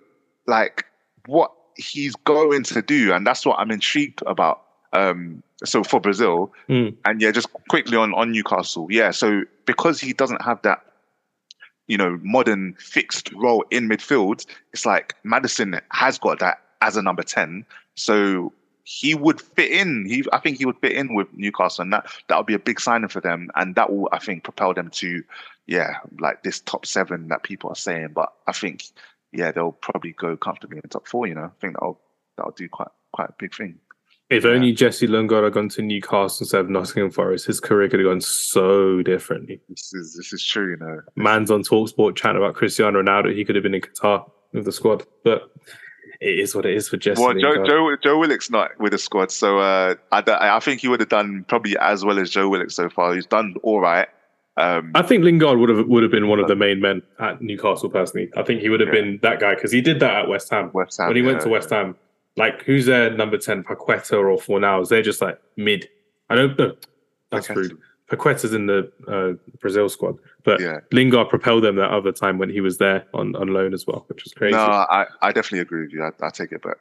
[0.47, 0.87] like,
[1.27, 4.63] what he's going to do, and that's what I'm intrigued about.
[4.93, 6.97] Um, so for Brazil, Mm.
[7.05, 9.11] and yeah, just quickly on on Newcastle, yeah.
[9.11, 10.81] So because he doesn't have that,
[11.87, 17.03] you know, modern fixed role in midfield, it's like Maddison has got that as a
[17.03, 17.65] number ten.
[17.95, 18.53] So
[18.89, 20.07] he would fit in.
[20.07, 22.59] He, I think, he would fit in with Newcastle, and that that would be a
[22.59, 25.25] big signing for them, and that will, I think, propel them to,
[25.67, 28.11] yeah, like this top seven that people are saying.
[28.15, 28.85] But I think,
[29.33, 31.27] yeah, they'll probably go comfortably in the top four.
[31.27, 32.01] You know, I think that'll
[32.37, 33.77] that'll do quite quite a big thing.
[34.31, 34.51] If yeah.
[34.51, 38.09] only Jesse Lingard had gone to Newcastle instead of Nottingham Forest, his career could have
[38.09, 39.61] gone so differently.
[39.69, 41.01] This is this is true, you know.
[41.17, 43.35] Man's on Talksport chatting about Cristiano Ronaldo.
[43.35, 45.51] He could have been in Qatar with the squad, but
[46.21, 47.23] it is what it is for Jesse.
[47.23, 50.89] Well, Joe, Joe, Joe Willock's not with the squad, so uh, I, I think he
[50.89, 53.15] would have done probably as well as Joe Willock so far.
[53.15, 54.09] He's done all right.
[54.59, 57.43] Um, I think Lingard would have would have been one of the main men at
[57.43, 57.91] Newcastle.
[57.91, 59.01] Personally, I think he would have yeah.
[59.03, 60.71] been that guy because he did that at West Ham.
[60.73, 61.95] West Ham when he yeah, went to West Ham,
[62.37, 64.89] like who's their number ten, Paqueta or Fornals?
[64.89, 65.89] They're just like mid.
[66.31, 66.75] I don't know.
[67.31, 67.79] That's rude.
[68.11, 70.79] Paqueta's in the uh, Brazil squad, but yeah.
[70.93, 74.05] Lingard propelled them that other time when he was there on, on loan as well,
[74.09, 74.57] which was crazy.
[74.57, 76.05] No, I, I definitely agree with you.
[76.05, 76.77] I, I take it back.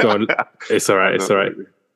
[0.00, 0.26] Go on.
[0.68, 1.14] It's all right.
[1.14, 1.52] It's all right.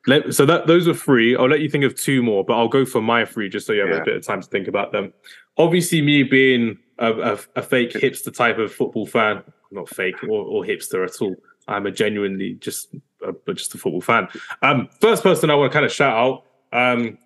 [0.07, 1.35] Let, so that those are three.
[1.35, 3.73] I'll let you think of two more, but I'll go for my three just so
[3.73, 4.01] you have yeah.
[4.01, 5.11] a bit of time to think about them.
[5.57, 10.43] Obviously, me being a, a, a fake hipster type of football fan, not fake or,
[10.45, 11.35] or hipster at all.
[11.67, 12.93] I'm a genuinely just
[13.25, 14.27] a, just a football fan.
[14.61, 17.17] Um, first person I want to kind of shout out, um,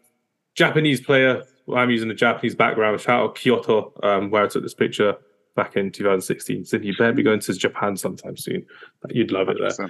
[0.60, 1.41] Japanese player.
[1.74, 2.99] I'm using a Japanese background.
[2.99, 5.16] Shout out Kyoto, um, where I took this picture
[5.55, 6.66] back in 2016.
[6.66, 8.66] So you better be going to Japan sometime soon.
[9.10, 9.88] You'd love it there.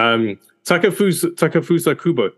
[0.00, 2.30] Um, Takefusa, Takefusa Kubo,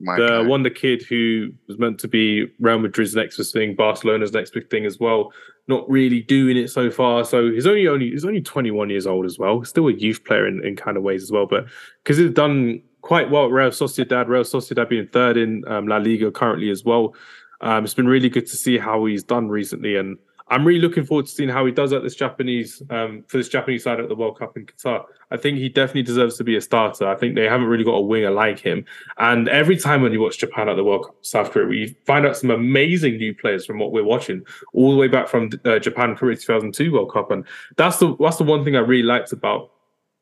[0.00, 0.42] My the guy.
[0.42, 4.68] wonder kid who was meant to be Real Madrid's next big thing, Barcelona's next big
[4.68, 5.32] thing as well.
[5.68, 7.24] Not really doing it so far.
[7.24, 9.64] So he's only only he's only 21 years old as well.
[9.64, 11.46] Still a youth player in, in kind of ways as well.
[11.46, 11.66] But
[12.02, 16.30] because he's done quite well Real Sociedad, Real Sociedad being third in um, La Liga
[16.30, 17.14] currently as well.
[17.60, 21.06] Um, it's been really good to see how he's done recently, and I'm really looking
[21.06, 24.08] forward to seeing how he does at this Japanese um, for this Japanese side at
[24.08, 25.04] the World Cup in Qatar.
[25.30, 27.08] I think he definitely deserves to be a starter.
[27.08, 28.84] I think they haven't really got a winger like him.
[29.18, 32.26] And every time when you watch Japan at the World Cup, South Korea, we find
[32.26, 34.44] out some amazing new players from what we're watching,
[34.74, 37.30] all the way back from uh, Japan Korea 2002 World Cup.
[37.30, 37.46] And
[37.76, 39.70] that's the that's the one thing I really liked about,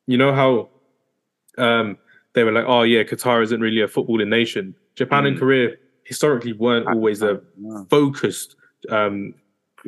[0.07, 0.69] you know how,
[1.59, 1.99] um,
[2.35, 4.75] they were like, oh yeah, Qatar isn't really a footballing nation.
[4.95, 5.29] Japan mm.
[5.29, 5.71] and Korea
[6.05, 7.41] historically weren't always a
[7.89, 8.57] focused
[8.89, 9.35] um,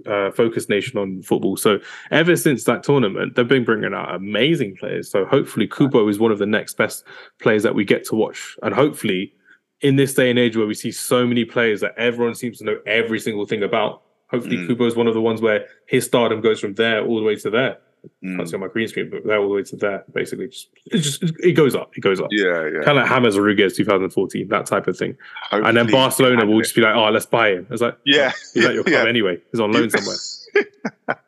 [0.07, 1.57] uh, focused nation on football.
[1.57, 1.79] So
[2.11, 5.11] ever since that tournament, they've been bringing out amazing players.
[5.11, 7.05] So hopefully, Kubo is one of the next best
[7.41, 9.35] players that we get to watch, and hopefully,
[9.81, 12.65] in this day and age where we see so many players that everyone seems to
[12.65, 14.67] know every single thing about, hopefully, mm.
[14.67, 17.37] Kubo is one of the ones where his stardom goes from there all the way
[17.37, 17.79] to there.
[18.25, 18.37] Mm.
[18.37, 20.49] Can't see on my green screen, but they're all the way to there, basically.
[20.49, 21.97] Just, it just it goes up.
[21.97, 22.29] It goes up.
[22.31, 22.83] Yeah, yeah.
[22.83, 25.17] Kind of like James Rodriguez 2014, that type of thing.
[25.51, 27.67] Hopefully, and then Barcelona will just be like, oh, let's buy him.
[27.71, 29.09] It's like, yeah, he's at your club yeah.
[29.09, 29.41] anyway.
[29.51, 30.17] He's on loan somewhere.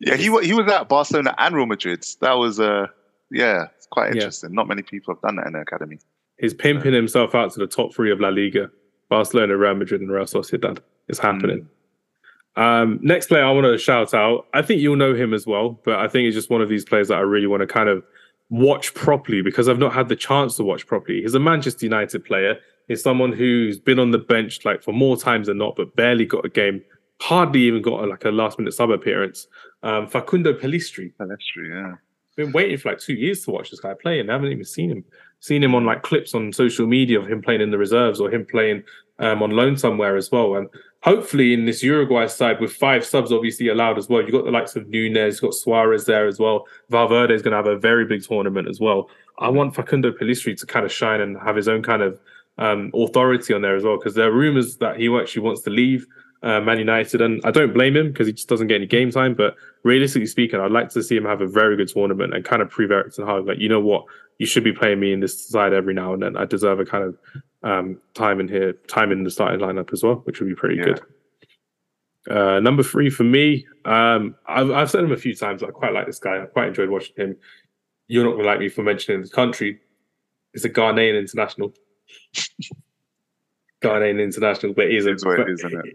[0.00, 2.04] yeah, he he was at Barcelona and Real Madrid.
[2.20, 2.86] That was uh
[3.30, 4.50] yeah, it's quite interesting.
[4.50, 4.56] Yeah.
[4.56, 5.98] Not many people have done that in the academy.
[6.38, 6.96] He's pimping so.
[6.96, 8.70] himself out to the top three of La Liga.
[9.08, 10.78] Barcelona, Real Madrid, and Real Sociedad.
[11.08, 11.60] It's happening.
[11.60, 11.66] Mm.
[12.56, 14.46] Um, next player I want to shout out.
[14.54, 16.84] I think you'll know him as well, but I think he's just one of these
[16.84, 18.02] players that I really want to kind of
[18.48, 21.22] watch properly because I've not had the chance to watch properly.
[21.22, 22.56] He's a Manchester United player.
[22.88, 26.24] He's someone who's been on the bench like for more times than not, but barely
[26.24, 26.82] got a game.
[27.20, 29.48] Hardly even got a, like a last minute sub appearance.
[29.82, 31.12] Um, Facundo Pellistri.
[31.18, 31.94] Pellistri, yeah.
[32.36, 34.64] Been waiting for like two years to watch this guy play, and I haven't even
[34.64, 35.04] seen him.
[35.40, 38.30] Seen him on like clips on social media of him playing in the reserves or
[38.30, 38.82] him playing
[39.18, 40.56] um, on loan somewhere as well.
[40.56, 40.68] And
[41.06, 44.20] hopefully in this Uruguay side with five subs obviously allowed as well.
[44.20, 46.66] You've got the likes of Nunez, got Suarez there as well.
[46.90, 49.08] Valverde is going to have a very big tournament as well.
[49.38, 52.20] I want Facundo Pellistri to kind of shine and have his own kind of
[52.58, 55.70] um, authority on there as well because there are rumors that he actually wants to
[55.70, 56.06] leave
[56.42, 59.10] uh, Man United, and I don't blame him because he just doesn't get any game
[59.10, 59.34] time.
[59.34, 62.62] But realistically speaking, I'd like to see him have a very good tournament and kind
[62.62, 64.04] of prove Erik ten Hag like you know what,
[64.38, 66.36] you should be playing me in this side every now and then.
[66.36, 67.16] I deserve a kind of
[67.66, 70.76] um, time in here, time in the starting lineup as well, which would be pretty
[70.76, 70.84] yeah.
[70.84, 71.00] good.
[72.30, 75.62] Uh, number three for me, um, I've, I've, said him a few times.
[75.62, 76.42] I quite like this guy.
[76.42, 77.36] I quite enjoyed watching him.
[78.06, 79.80] You're not going to like me for mentioning the country.
[80.54, 81.74] It's a Ghanaian international.
[83.82, 85.14] Ghanaian international, but he's a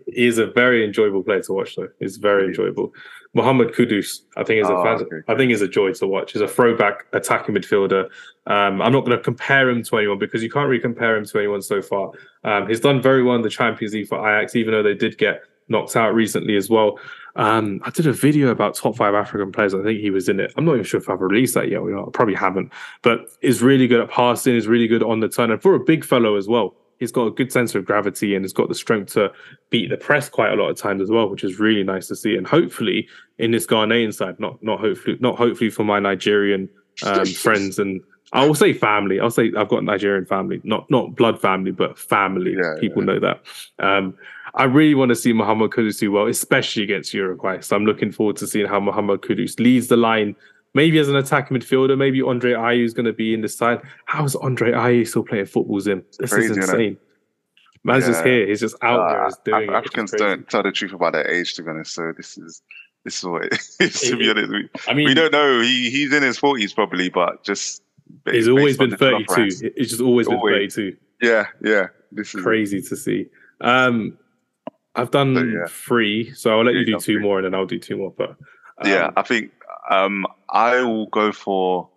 [0.08, 1.76] he is a very enjoyable player to watch.
[1.76, 2.94] Though he's very enjoyable.
[3.34, 5.22] Mohamed Kudus, I think is a oh, fan, okay.
[5.28, 6.34] I think is a joy to watch.
[6.34, 8.06] He's a throwback attacking midfielder.
[8.46, 11.26] Um, I'm not going to compare him to anyone because you can't really compare him
[11.26, 12.12] to anyone so far.
[12.44, 15.18] Um, he's done very well in the Champions League for Ajax, even though they did
[15.18, 17.00] get knocked out recently as well.
[17.38, 19.74] Um, I did a video about top five African players.
[19.74, 20.54] I think he was in it.
[20.58, 21.82] I'm not even sure if I've released that yet.
[21.82, 24.56] I probably haven't, but is really good at passing.
[24.56, 27.26] Is really good on the turn, and for a big fellow as well he's got
[27.26, 29.32] a good sense of gravity and he's got the strength to
[29.72, 32.16] beat the press quite a lot of times as well, which is really nice to
[32.16, 32.36] see.
[32.36, 36.70] And hopefully in this Ghanaian side, not not hopefully not hopefully for my Nigerian
[37.04, 38.02] um, friends and
[38.34, 39.20] I will say family.
[39.20, 42.56] I'll say I've got Nigerian family, not not blood family, but family.
[42.56, 43.14] Yeah, People yeah.
[43.14, 43.42] know that.
[43.80, 44.14] Um,
[44.54, 47.62] I really want to see Mohamed Kudus do well, especially against Uruguay.
[47.62, 50.36] So I'm looking forward to seeing how Mohamed Kudus leads the line
[50.74, 53.82] maybe as an attacking midfielder, maybe Andre Ayew is going to be in the side.
[54.06, 56.04] How is Andre Ayew still playing football, Zim?
[56.20, 56.98] This Crazy, is insane.
[57.84, 58.46] Man's just here.
[58.48, 59.24] He's just out there.
[59.24, 61.56] Uh, Just doing Af- it, which is Africans don't tell the truth about their age,
[61.56, 61.94] to be honest.
[61.96, 62.62] So this is
[63.04, 64.02] this is what it is.
[64.02, 65.62] To be honest, we, I mean, we don't know.
[65.62, 67.82] He he's in his forties probably, but just
[68.30, 69.34] he's always been 32.
[69.42, 69.62] rates.
[69.76, 70.96] He's just always been 32.
[71.24, 71.88] Yeah, yeah.
[72.12, 73.26] This is Crazy to see.
[73.62, 74.16] Um,
[74.94, 75.66] I've done But yeah.
[75.68, 77.18] three, so I'll let Yeah, you do two three.
[77.20, 78.12] more, and then I'll do two more.
[78.16, 78.32] But
[78.78, 79.52] um, yeah, I think
[79.90, 81.90] um, I will go for.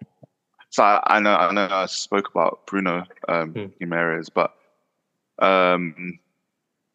[0.70, 3.54] So I, I know I know I spoke about Bruno um.
[3.80, 4.54] Guimaraes, but
[5.38, 6.18] um,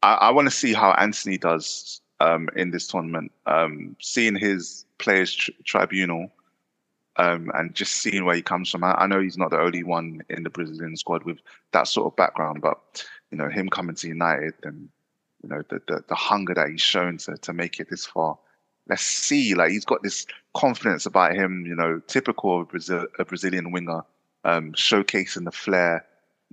[0.04, 3.32] I, I want to see how Antony does um, in this tournament.
[3.46, 6.32] Um, seeing his players tr- tribunal
[7.18, 8.84] um, and just seeing where he comes from.
[8.84, 11.40] I, I know he's not the only one in the Brazilian squad with
[11.74, 14.90] that sort of background, but you know him coming to United and
[15.44, 18.38] you know the the, the hunger that he's shown to to make it this far
[18.90, 19.54] let's see.
[19.56, 20.26] Like he's got this
[20.56, 24.02] confidence about him, you know, typical of Brazil, a Brazilian winger,
[24.44, 26.06] um, showcasing the flair,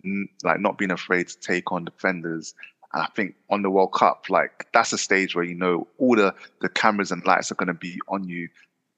[0.05, 2.55] n- like not being afraid to take on defenders.
[2.93, 6.15] And I think on the World Cup, like that's a stage where you know all
[6.15, 8.49] the the cameras and lights are going to be on you.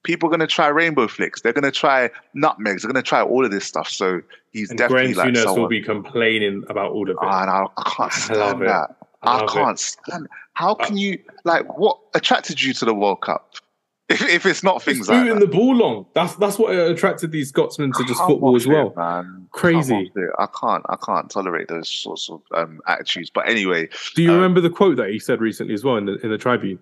[0.04, 1.42] People are going to try rainbow flicks.
[1.42, 2.82] They're going to try nutmegs.
[2.82, 3.88] They're going to try all of this stuff.
[3.88, 4.22] So
[4.52, 5.62] he's and definitely Graham like Souness someone.
[5.62, 7.18] will be complaining about all of it.
[7.20, 8.96] Ah, and I, I can't I stand love it.
[9.22, 10.28] I I, can't stand.
[10.54, 11.78] How can you like?
[11.78, 13.54] What attracted you to the World Cup?
[14.10, 15.40] If, if it's not things like booting that.
[15.50, 16.06] the ball long.
[16.14, 18.86] That's that's what attracted these Scotsmen to just football as well.
[18.86, 19.46] it, man.
[19.50, 19.94] Crazy.
[19.94, 20.30] Off it.
[20.38, 20.82] I can't.
[20.88, 23.28] I can't tolerate those sorts of um, attitudes.
[23.28, 26.06] But anyway, Do you Um, remember the quote that he said recently as well in
[26.06, 26.78] the in the Tribune?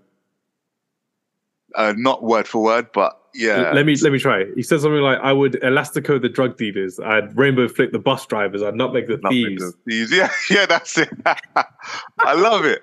[1.75, 3.73] Uh, not word for word, but yeah.
[3.73, 4.45] Let me let me try.
[4.55, 6.99] He said something like, "I would elastico the drug dealers.
[7.01, 8.63] I'd rainbow flick the bus drivers.
[8.63, 10.13] I'd nutmeg the Not thieves." the thieves.
[10.17, 11.11] Yeah, yeah, that's it.
[12.19, 12.83] I love it.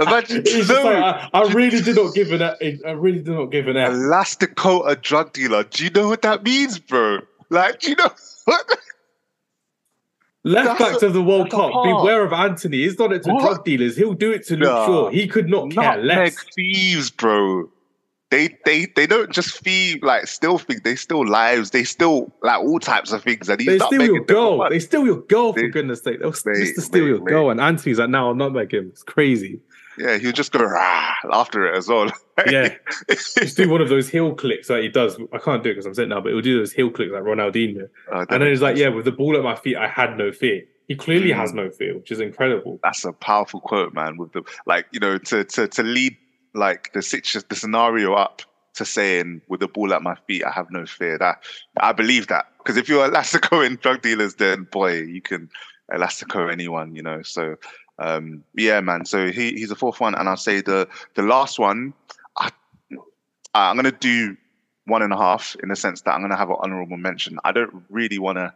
[0.00, 3.68] Imagine no, like, I, I really did not give an I really did not give
[3.68, 3.92] an F.
[3.92, 5.64] a drug dealer.
[5.64, 7.18] Do you know what that means, bro?
[7.50, 8.10] Like, do you know
[8.46, 8.78] what?
[10.44, 11.70] Left That's back a- to the World Cup.
[11.84, 12.78] Beware of Antony.
[12.78, 13.42] He's done it to What?
[13.42, 13.96] drug dealers.
[13.96, 14.86] He'll do it to Luke Nah.
[14.86, 15.10] Shaw.
[15.10, 16.42] He could not care less.
[16.56, 17.68] thieves, bro.
[18.32, 21.70] They they they don't just thieve like still think They still lives.
[21.70, 23.48] They still like all types of things.
[23.50, 24.68] And he's They not steal your girl.
[24.70, 26.18] They steal your girl for They- goodness sake.
[26.20, 27.50] They'll Mate, just to steal your girl.
[27.50, 28.88] And Antony's like, now I'm not like him.
[28.88, 29.60] It's crazy.
[29.98, 32.10] Yeah, he'll just go rah after it as well.
[32.50, 32.74] Yeah.
[33.10, 35.18] Just do one of those heel clicks that he does.
[35.34, 37.22] I can't do it because I'm sitting now, but he'll do those heel clicks like
[37.24, 37.90] Ronaldinho.
[38.10, 40.32] Uh, And then he's like, yeah, with the ball at my feet, I had no
[40.32, 40.62] fear.
[40.88, 41.36] He clearly Mm.
[41.36, 42.80] has no fear, which is incredible.
[42.82, 44.16] that's a powerful quote, man.
[44.16, 46.16] With the like, you know, to to to lead
[46.54, 48.42] like the the scenario up
[48.74, 51.18] to saying with the ball at my feet, I have no fear.
[51.18, 51.42] That
[51.78, 55.50] I believe that because if you're Elastico in drug dealers, then boy, you can
[55.92, 57.22] Elastico anyone, you know.
[57.22, 57.56] So
[57.98, 59.04] um, yeah, man.
[59.04, 61.94] So he he's the fourth one, and I'll say the the last one.
[62.38, 62.50] I,
[63.54, 64.36] I'm gonna do
[64.86, 67.38] one and a half in the sense that I'm gonna have an honorable mention.
[67.44, 68.52] I don't really want to.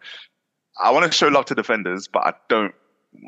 [0.82, 2.74] I want to show love to defenders, but I don't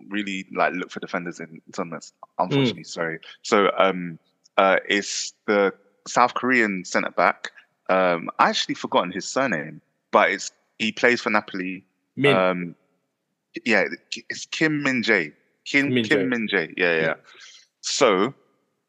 [0.08, 2.12] really like look for defenders in tournaments.
[2.38, 3.20] Unfortunately, sorry.
[3.42, 4.18] So um,
[4.58, 5.72] uh, it's the
[6.06, 7.52] South Korean centre back.
[7.88, 9.80] Um, I actually forgotten his surname,
[10.10, 11.84] but it's he plays for Napoli.
[12.16, 12.74] Min, Um,
[13.64, 13.84] yeah,
[14.28, 15.32] it's Kim Min Jae.
[15.64, 16.28] Kim Min Kim Jae.
[16.28, 16.74] Min Jae.
[16.76, 17.02] Yeah, yeah.
[17.02, 17.14] Yeah.
[17.80, 18.34] So,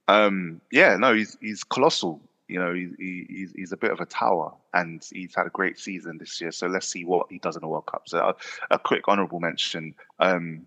[0.08, 2.20] um, yeah, no, he's he's colossal.
[2.48, 5.52] You know, he, he, he's he's a bit of a tower, and he's had a
[5.52, 6.52] great season this year.
[6.52, 8.10] So let's see what he does in the World Cup.
[8.10, 9.94] So a, a quick honourable mention.
[10.20, 10.66] Um,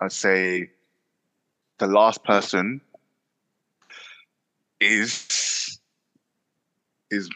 [0.00, 0.70] I'd say
[1.78, 2.80] the last person
[4.80, 5.78] is
[7.10, 7.30] is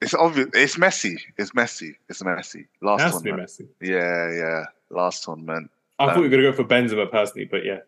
[0.00, 0.48] it's obvious.
[0.52, 1.16] It's messy.
[1.38, 1.96] It's messy.
[2.08, 2.66] It's Messi.
[2.80, 3.60] Last to be tournament.
[3.80, 4.64] Yeah, yeah.
[4.90, 5.70] Last tournament.
[5.98, 7.78] I thought Um, you were going to go for Benzema personally, but yeah.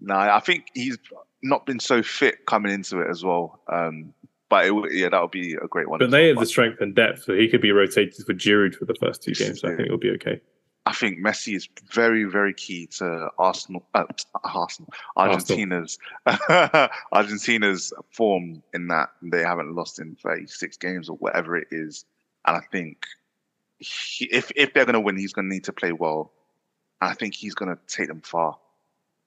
[0.00, 0.98] No, I think he's
[1.42, 3.60] not been so fit coming into it as well.
[3.68, 4.12] Um,
[4.48, 6.00] but it, yeah, that would be a great one.
[6.00, 8.84] But they have the strength and depth, so he could be rotated for Giroud for
[8.84, 9.60] the first two games.
[9.60, 10.40] So I think it'll be okay.
[10.86, 14.04] I think Messi is very, very key to Arsenal, uh,
[14.44, 15.98] Arsenal, Argentina's,
[17.12, 22.04] Argentina's form in that they haven't lost in 36 games or whatever it is.
[22.46, 23.04] And I think
[23.78, 26.32] he, if if they're going to win, he's going to need to play well.
[27.00, 28.56] And I think he's going to take them far.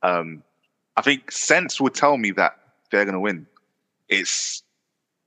[0.01, 0.43] Um,
[0.95, 2.57] I think sense would tell me that
[2.89, 3.47] they're going to win.
[4.07, 4.63] It's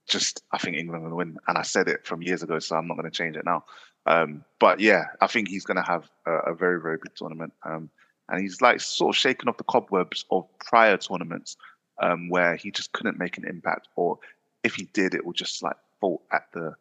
[0.09, 2.89] just I think England to win, and I said it from years ago, so I'm
[2.89, 3.65] not going to change it now.
[4.07, 7.53] Um, but yeah, I think he's going to have a, a very, very good tournament.
[7.65, 7.91] Um,
[8.29, 11.57] and he's like sort of shaking off the cobwebs of prior tournaments
[12.01, 14.19] um, where he just couldn't make an impact, or
[14.65, 16.75] if he did, it would just like fall at the,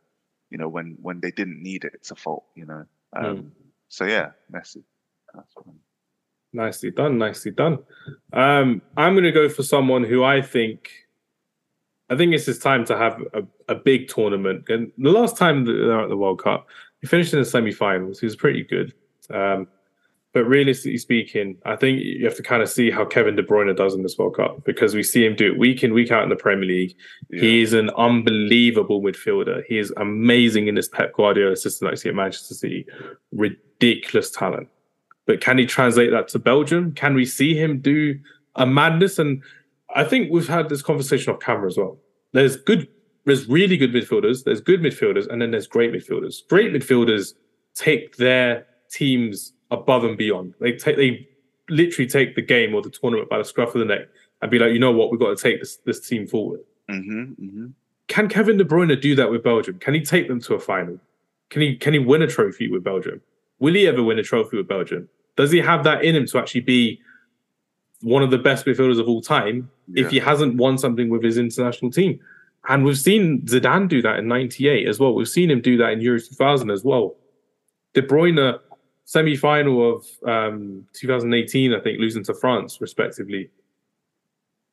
[0.50, 2.86] you know, when when they didn't need it to fault, you know.
[3.14, 3.52] Um,
[3.92, 4.84] So yeah, Messi.
[6.54, 7.80] Nicely done, nicely done.
[8.34, 10.90] Um, I'm going to go for someone who I think
[12.10, 14.70] I think it's his time to have a, a big tournament.
[14.70, 16.68] And the last time they were at the World Cup,
[17.02, 18.20] he finished in the semi-finals.
[18.20, 18.94] He was pretty good.
[19.30, 19.68] Um,
[20.34, 23.76] but realistically speaking, I think you have to kind of see how Kevin De Bruyne
[23.76, 26.24] does in this World Cup because we see him do it week in, week out
[26.24, 26.96] in the Premier League.
[27.30, 27.42] Yeah.
[27.42, 29.64] He's an unbelievable midfielder.
[29.68, 32.86] He is amazing in this Pep Guardiola system like see at Manchester City.
[33.34, 34.70] Ridiculous talent.
[35.26, 36.94] But can he translate that to Belgium?
[36.94, 38.18] Can we see him do
[38.56, 39.20] a madness?
[39.20, 39.44] And
[39.94, 41.98] I think we've had this conversation off camera as well.
[42.32, 42.88] There's good,
[43.26, 46.48] there's really good midfielders, there's good midfielders, and then there's great midfielders.
[46.48, 47.34] Great midfielders
[47.76, 50.54] take their teams above and beyond.
[50.60, 51.28] They take they
[51.70, 54.08] literally take the game or the tournament by the scruff of the neck
[54.42, 56.62] and be like, you know what, we've got to take this this team forward.
[56.90, 57.68] Mm-hmm, mm-hmm.
[58.08, 59.80] Can Kevin De Bruyne do that with Belgium?
[59.80, 61.00] Can he take them to a final?
[61.50, 63.22] Can he can he win a trophy with Belgium?
[63.60, 65.08] Will he ever win a trophy with Belgium?
[65.38, 67.00] Does he have that in him to actually be
[68.02, 70.04] one of the best midfielders of all time yeah.
[70.04, 72.20] if he hasn't won something with his international team?
[72.70, 75.16] And we've seen Zidane do that in '98 as well.
[75.16, 77.16] We've seen him do that in Euro 2000 as well.
[77.94, 78.60] De Bruyne
[79.06, 83.50] semi-final of um, 2018, I think, losing to France, respectively.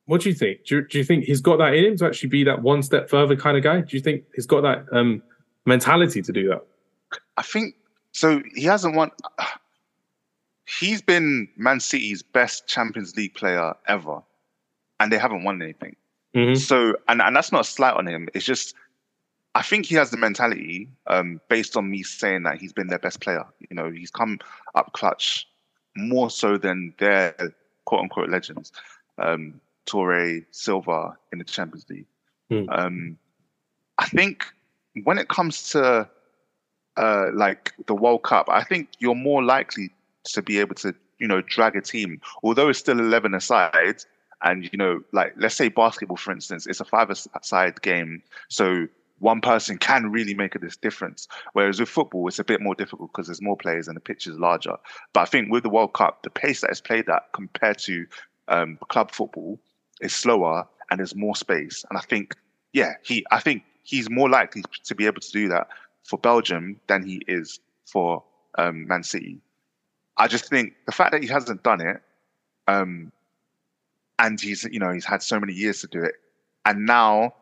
[0.05, 0.65] What do you think?
[0.65, 2.81] Do you, do you, think he's got that in him to actually be that one
[2.81, 3.81] step further kind of guy?
[3.81, 5.21] Do you think he's got that um,
[5.65, 6.65] mentality to do that?
[7.37, 7.75] I think
[8.13, 8.41] so.
[8.55, 9.11] He hasn't won.
[10.79, 14.21] He's been Man City's best Champions League player ever,
[14.99, 15.95] and they haven't won anything.
[16.35, 16.55] Mm-hmm.
[16.55, 18.29] So, and, and that's not a slight on him.
[18.33, 18.75] It's just
[19.55, 22.99] I think he has the mentality um, based on me saying that he's been their
[22.99, 23.45] best player.
[23.69, 24.39] You know, he's come
[24.75, 25.47] up clutch
[25.95, 27.35] more so than their
[27.85, 28.71] quote unquote legends,
[29.17, 32.05] um, Toure, Silva in the Champions League.
[32.51, 32.67] Mm.
[32.69, 33.17] Um,
[33.97, 34.45] I think
[35.03, 36.07] when it comes to
[36.97, 39.89] uh, like the World Cup, I think you're more likely
[40.25, 44.03] to be able to, you know, drag a team, although it's still 11 aside.
[44.43, 48.23] And, you know, like, let's say basketball, for instance, it's a five aside game.
[48.49, 48.87] So
[49.19, 51.27] one person can really make a difference.
[51.53, 54.27] Whereas with football, it's a bit more difficult because there's more players and the pitch
[54.27, 54.77] is larger.
[55.13, 58.05] But I think with the World Cup, the pace that is played at compared to
[58.47, 59.59] um, club football
[60.01, 61.85] is slower and there's more space.
[61.89, 62.35] And I think,
[62.73, 65.67] yeah, he, I think he's more likely to be able to do that
[66.03, 68.23] for Belgium than he is for
[68.57, 69.41] um, Man City.
[70.17, 72.01] I just think the fact that he hasn't done it,
[72.67, 73.11] um,
[74.19, 76.15] and he's, you know, he's had so many years to do it,
[76.65, 77.33] and now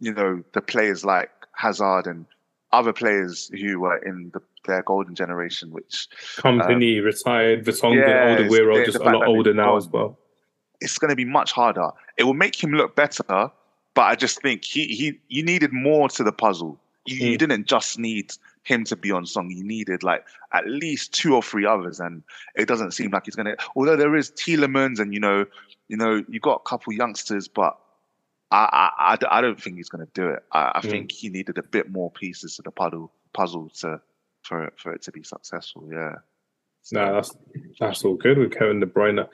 [0.00, 2.26] you know, the players like Hazard and
[2.72, 8.30] other players who were in the, their golden generation, which company um, retired, Vertonghen, yeah,
[8.30, 10.18] older, we're all just a lot older now gone, as well.
[10.80, 11.90] It's going to be much harder.
[12.16, 13.50] It will make him look better,
[13.94, 16.78] but I just think he he you needed more to the puzzle.
[17.06, 17.30] You, mm.
[17.32, 18.32] you didn't just need
[18.64, 19.50] him to be on song.
[19.50, 22.22] You needed like at least two or three others, and
[22.54, 23.56] it doesn't seem like he's gonna.
[23.74, 25.46] Although there is Tielemans, and you know,
[25.88, 27.78] you know, you got a couple youngsters, but
[28.50, 30.42] I, I, I don't think he's going to do it.
[30.52, 30.90] I, I mm.
[30.90, 34.00] think he needed a bit more pieces to the puzzle puzzle to
[34.42, 35.88] for it, for it to be successful.
[35.92, 36.14] Yeah.
[36.82, 36.96] So.
[36.96, 37.36] No, that's
[37.80, 39.26] that's all good with Kevin De Bruyne.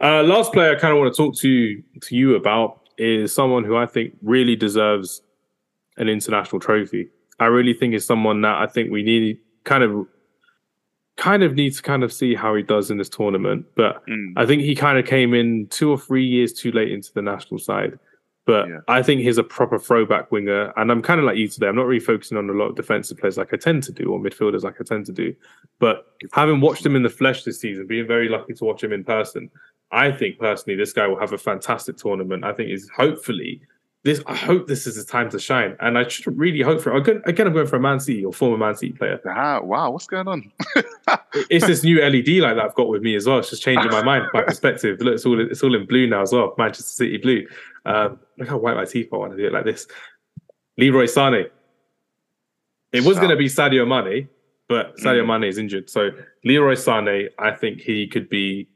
[0.00, 3.34] Uh, last player I kind of want to talk to you, to you about is
[3.34, 5.22] someone who I think really deserves
[5.96, 7.08] an international trophy.
[7.38, 10.06] I really think is someone that I think we need kind of
[11.16, 13.66] kind of need to kind of see how he does in this tournament.
[13.76, 14.32] But mm.
[14.36, 17.22] I think he kind of came in two or three years too late into the
[17.22, 17.98] national side.
[18.46, 18.80] But yeah.
[18.88, 20.72] I think he's a proper throwback winger.
[20.76, 21.68] And I'm kind of like you today.
[21.68, 24.12] I'm not really focusing on a lot of defensive players like I tend to do,
[24.12, 25.34] or midfielders like I tend to do.
[25.78, 28.92] But having watched him in the flesh this season, being very lucky to watch him
[28.92, 29.50] in person,
[29.92, 32.44] I think personally this guy will have a fantastic tournament.
[32.44, 33.62] I think he's hopefully
[34.04, 34.22] this.
[34.26, 36.94] I hope this is the time to shine, and I should really hope for.
[36.94, 39.20] Again, again, I'm going for a Man City or former Man City player.
[39.26, 40.52] Ah, wow, what's going on?
[41.50, 43.38] it's this new LED light that I've got with me as well.
[43.38, 45.00] It's just changing my mind, my perspective.
[45.00, 46.54] Look, it's all it's all in blue now as well.
[46.58, 47.46] Manchester City blue.
[47.86, 49.86] Um, look how white my teeth are when I do it like this.
[50.78, 51.46] Leroy Sane.
[52.92, 54.28] It was going to be Sadio Mane,
[54.68, 55.40] but Sadio mm.
[55.40, 55.90] Mane is injured.
[55.90, 56.10] So
[56.44, 58.68] Leroy Sane, I think he could be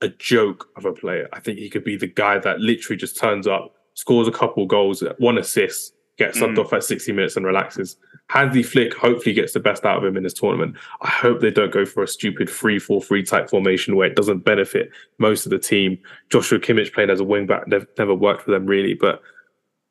[0.00, 1.28] a joke of a player.
[1.32, 4.64] I think he could be the guy that literally just turns up, scores a couple
[4.64, 6.64] goals, one assist, gets subbed mm.
[6.64, 7.96] off at 60 minutes and relaxes.
[8.28, 10.74] Hansi Flick hopefully gets the best out of him in this tournament.
[11.02, 14.16] I hope they don't go for a stupid 3 4 3 type formation where it
[14.16, 15.98] doesn't benefit most of the team.
[16.30, 18.94] Joshua Kimmich playing as a wing back never worked for them really.
[18.94, 19.20] But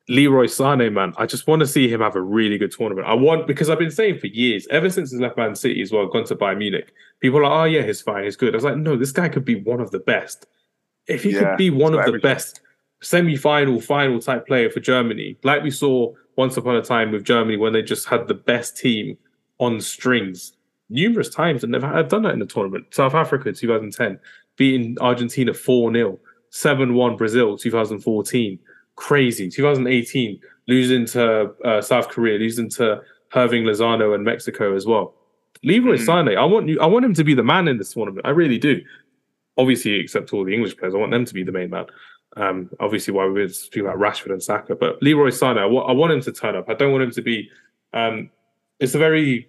[0.08, 3.06] Leroy Sane, man, I just want to see him have a really good tournament.
[3.06, 5.92] I want, because I've been saying for years, ever since he's left Man City as
[5.92, 8.54] well, gone to Bayern Munich, people are like, oh, yeah, he's fine, he's good.
[8.54, 10.46] I was like, no, this guy could be one of the best.
[11.06, 12.60] If he yeah, could be one of the best
[13.02, 17.56] semi final, type player for Germany, like we saw once upon a time with Germany
[17.56, 19.16] when they just had the best team
[19.58, 20.52] on strings
[20.90, 22.84] numerous times and they've done that in the tournament.
[22.90, 24.18] South Africa 2010,
[24.56, 26.18] beating Argentina 4 0,
[26.50, 28.58] 7 1 Brazil 2014,
[28.96, 29.48] crazy.
[29.48, 33.00] 2018, losing to uh, South Korea, losing to
[33.32, 35.14] Hirving Lozano and Mexico as well.
[35.62, 36.06] Leroy mm.
[36.06, 36.80] Sané, I want you.
[36.80, 38.26] I want him to be the man in this tournament.
[38.26, 38.80] I really do.
[39.56, 41.86] Obviously, except all the English players, I want them to be the main man.
[42.36, 45.82] Um, obviously, why we were speaking about Rashford and Saka, but Leroy Sané, I, w-
[45.82, 46.68] I want him to turn up.
[46.68, 47.50] I don't want him to be.
[47.92, 48.30] Um,
[48.78, 49.48] it's a very.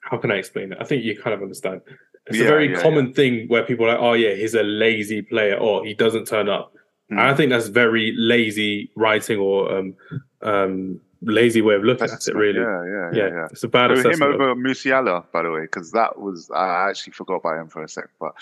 [0.00, 0.78] How can I explain it?
[0.80, 1.82] I think you kind of understand.
[2.26, 3.12] It's yeah, a very yeah, common yeah.
[3.14, 6.48] thing where people are like, "Oh yeah, he's a lazy player," or "He doesn't turn
[6.48, 6.72] up."
[7.10, 7.18] Mm.
[7.18, 9.94] And I think that's very lazy writing or um,
[10.42, 12.38] um, lazy way of looking that's, at it.
[12.38, 13.34] Really, yeah, yeah, yeah.
[13.34, 13.46] yeah.
[13.50, 13.96] It's a bad.
[13.98, 17.68] So him over Musiala, by the way, because that was I actually forgot about him
[17.68, 18.32] for a sec, but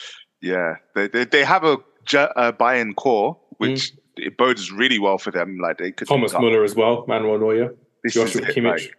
[0.40, 1.78] yeah, they they, they have a,
[2.14, 3.98] a Bayern core which mm.
[4.16, 5.58] it bodes really well for them.
[5.58, 8.64] Like they could Thomas Muller as well, Manuel Neuer, this Joshua Kimmich.
[8.64, 8.94] Like,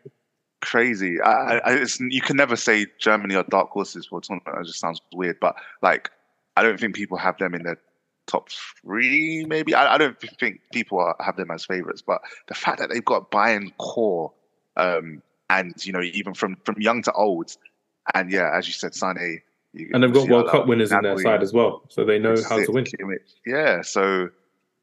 [0.62, 1.20] crazy.
[1.22, 4.58] I, I, you can never say Germany are dark horses for a tournament.
[4.62, 6.12] It just sounds weird, but like
[6.56, 7.80] I don't think people have them in their
[8.28, 9.46] top three.
[9.46, 12.04] Maybe I, I don't think people are, have them as favorites.
[12.06, 14.32] But the fact that they've got Bayern core,
[14.78, 17.56] um, and you know even from from young to old,
[18.14, 19.42] and yeah, as you said, Sane.
[19.74, 22.36] And they've got World Cup winners Napoli, in their side as well, so they know
[22.48, 22.86] how to win.
[23.46, 24.30] Yeah, so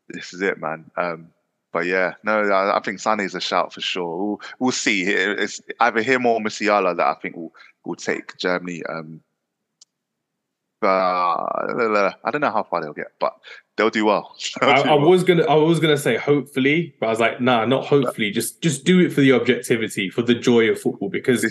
[0.09, 0.91] this is it, man.
[0.97, 1.28] Um,
[1.72, 4.16] but yeah, no, I, I think is a shout for sure.
[4.16, 5.03] We'll, we'll see.
[5.03, 7.53] It's either him or Musiala that I think will
[7.84, 9.20] will take Germany um,
[10.81, 13.33] but I don't know how far they'll get, but
[13.77, 14.35] they'll do well.
[14.61, 15.09] They'll I, do I well.
[15.09, 18.31] was gonna, I was gonna say hopefully, but I was like, nah, not hopefully.
[18.31, 21.43] Just, just do it for the objectivity, for the joy of football, because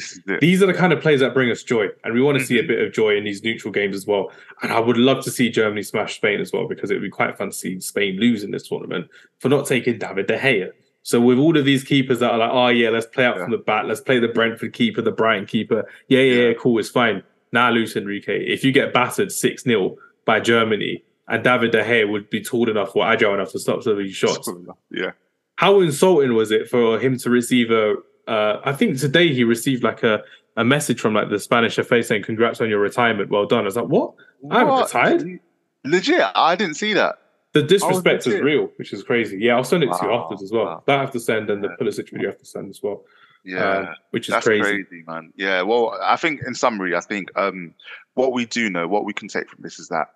[0.41, 2.57] these are the kind of players that bring us joy, and we want to see
[2.57, 2.67] a mm-hmm.
[2.67, 4.31] bit of joy in these neutral games as well.
[4.61, 7.09] And I would love to see Germany smash Spain as well, because it would be
[7.09, 9.07] quite fun to see Spain lose in this tournament
[9.39, 10.71] for not taking David De Gea.
[11.01, 13.43] So with all of these keepers that are like, oh yeah, let's play out yeah.
[13.43, 15.87] from the back, let's play the Brentford keeper, the Brighton keeper.
[16.07, 17.23] Yeah, yeah, yeah, cool, it's fine
[17.55, 19.95] now Luis Enrique, if you get battered 6 0
[20.25, 23.83] by Germany and David De Gea would be tall enough or agile enough to stop
[23.83, 24.49] some of these shots.
[24.91, 25.11] Yeah.
[25.55, 27.95] How insulting was it for him to receive a?
[28.27, 30.23] Uh, I think today he received like a,
[30.57, 33.29] a message from like the Spanish FA saying, Congrats on your retirement.
[33.29, 33.61] Well done.
[33.61, 34.13] I was like, What?
[34.51, 35.39] I haven't retired.
[35.83, 36.25] Legit.
[36.35, 37.19] I didn't see that.
[37.53, 39.37] The disrespect is real, which is crazy.
[39.39, 39.97] Yeah, I'll send it wow.
[39.97, 40.65] to you afterwards as well.
[40.65, 40.83] Wow.
[40.87, 43.05] That I have to send and the Pulisic video I have to send as well.
[43.45, 44.61] Yeah, uh, which is that's crazy.
[44.61, 45.03] crazy.
[45.07, 45.31] man.
[45.35, 47.75] Yeah, well, I think in summary, I think um,
[48.15, 50.07] what we do know, what we can take from this is that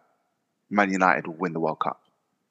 [0.72, 2.02] Man United will win the World Cup.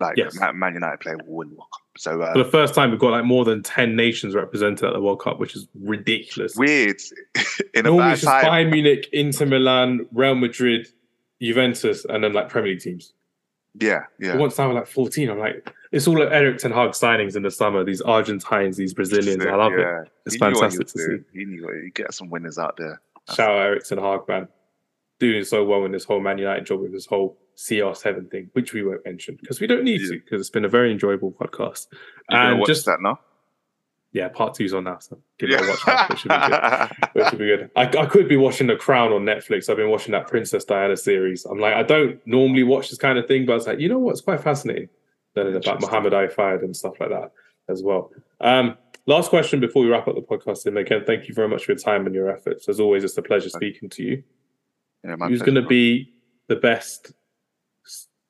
[0.00, 0.38] Like yes.
[0.54, 1.82] Man United player will win the World Cup.
[1.98, 4.92] So uh, for the first time, we've got like more than ten nations represented at
[4.92, 6.54] the World Cup, which is ridiculous.
[6.56, 7.00] Weird.
[7.74, 8.44] in a Normally bad time.
[8.44, 10.86] Bayern Munich, Inter Milan, Real Madrid,
[11.42, 13.12] Juventus, and then like Premier League teams.
[13.80, 14.36] Yeah, yeah.
[14.36, 17.42] Once time we're like 14, I'm like, it's all like Erik Ten Hag signings in
[17.42, 17.84] the summer.
[17.84, 19.44] These Argentines, these Brazilians.
[19.44, 20.02] I love yeah.
[20.02, 20.12] it.
[20.26, 21.16] It's fantastic to see.
[21.32, 21.84] He knew it.
[21.84, 23.00] He get some winners out there.
[23.26, 24.48] That's Shout out Erik Ten Hag, man.
[25.18, 28.72] Doing so well in this whole Man United job with this whole CR7 thing, which
[28.72, 30.08] we won't mention because we don't need yeah.
[30.08, 31.88] to because it's been a very enjoyable podcast.
[32.30, 33.18] You're and just that now.
[34.12, 35.84] Yeah, part two's on now, so give it a watch.
[35.84, 37.12] That, which should be good.
[37.12, 37.70] Which should be good.
[37.76, 39.68] I, I could be watching The Crown on Netflix.
[39.68, 41.44] I've been watching that Princess Diana series.
[41.44, 43.88] I'm like, I don't normally watch this kind of thing, but I was like, you
[43.88, 44.12] know what?
[44.12, 44.88] It's quite fascinating
[45.36, 47.32] learning about Mohammed Al-Fayed and stuff like that
[47.68, 48.10] as well.
[48.40, 48.76] Um,
[49.06, 50.66] last question before we wrap up the podcast.
[50.66, 52.68] And again, thank you very much for your time and your efforts.
[52.68, 54.22] As always, it's a pleasure speaking to you.
[55.04, 56.12] Yeah, who's going to be
[56.48, 57.12] the best?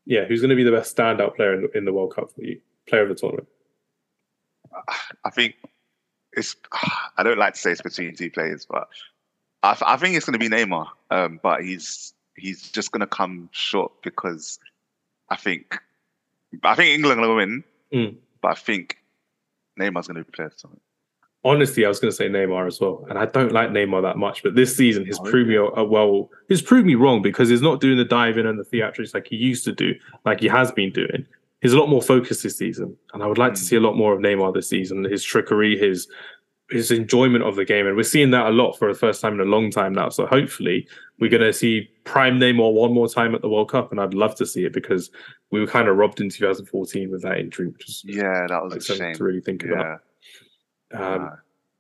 [0.07, 2.31] Yeah, who's going to be the best standout player in the, in the World Cup
[2.33, 2.61] for you?
[2.89, 3.49] Player of the tournament.
[5.25, 5.55] I think
[6.33, 6.57] it's.
[7.17, 8.89] I don't like to say it's between two players, but
[9.63, 10.87] I, I think it's going to be Neymar.
[11.11, 14.59] Um, but he's he's just going to come short because
[15.31, 15.79] I think
[16.63, 18.17] I think England will win, mm.
[18.41, 18.99] but I think
[19.79, 20.81] Neymar's going to be played something.
[21.45, 24.19] Honestly, I was going to say Neymar as well, and I don't like Neymar that
[24.19, 24.43] much.
[24.43, 26.31] But this season, he's oh, proved me uh, well.
[26.49, 29.37] He's proved me wrong because he's not doing the diving and the theatrics like he
[29.37, 29.95] used to do,
[30.25, 31.27] like he has been doing.
[31.61, 33.57] He's a lot more focused this season, and I would like mm.
[33.57, 35.05] to see a lot more of Neymar this season.
[35.05, 36.09] His trickery, his
[36.71, 39.35] his enjoyment of the game, and we're seeing that a lot for the first time
[39.35, 40.09] in a long time now.
[40.09, 40.87] So hopefully,
[41.19, 44.15] we're going to see prime Neymar one more time at the World Cup, and I'd
[44.15, 45.11] love to see it because
[45.51, 48.73] we were kind of robbed in 2014 with that injury, which is yeah, that was
[48.73, 49.73] like a shame to really think yeah.
[49.73, 50.01] about.
[50.95, 51.31] Um,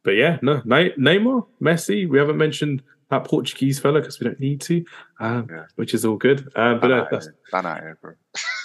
[0.04, 2.08] But yeah, no, Neymar, Messi.
[2.08, 4.84] We haven't mentioned that Portuguese fella because we don't need to,
[5.20, 5.64] um, yeah.
[5.76, 6.50] which is all good.
[6.56, 7.28] Um, but uh, that's,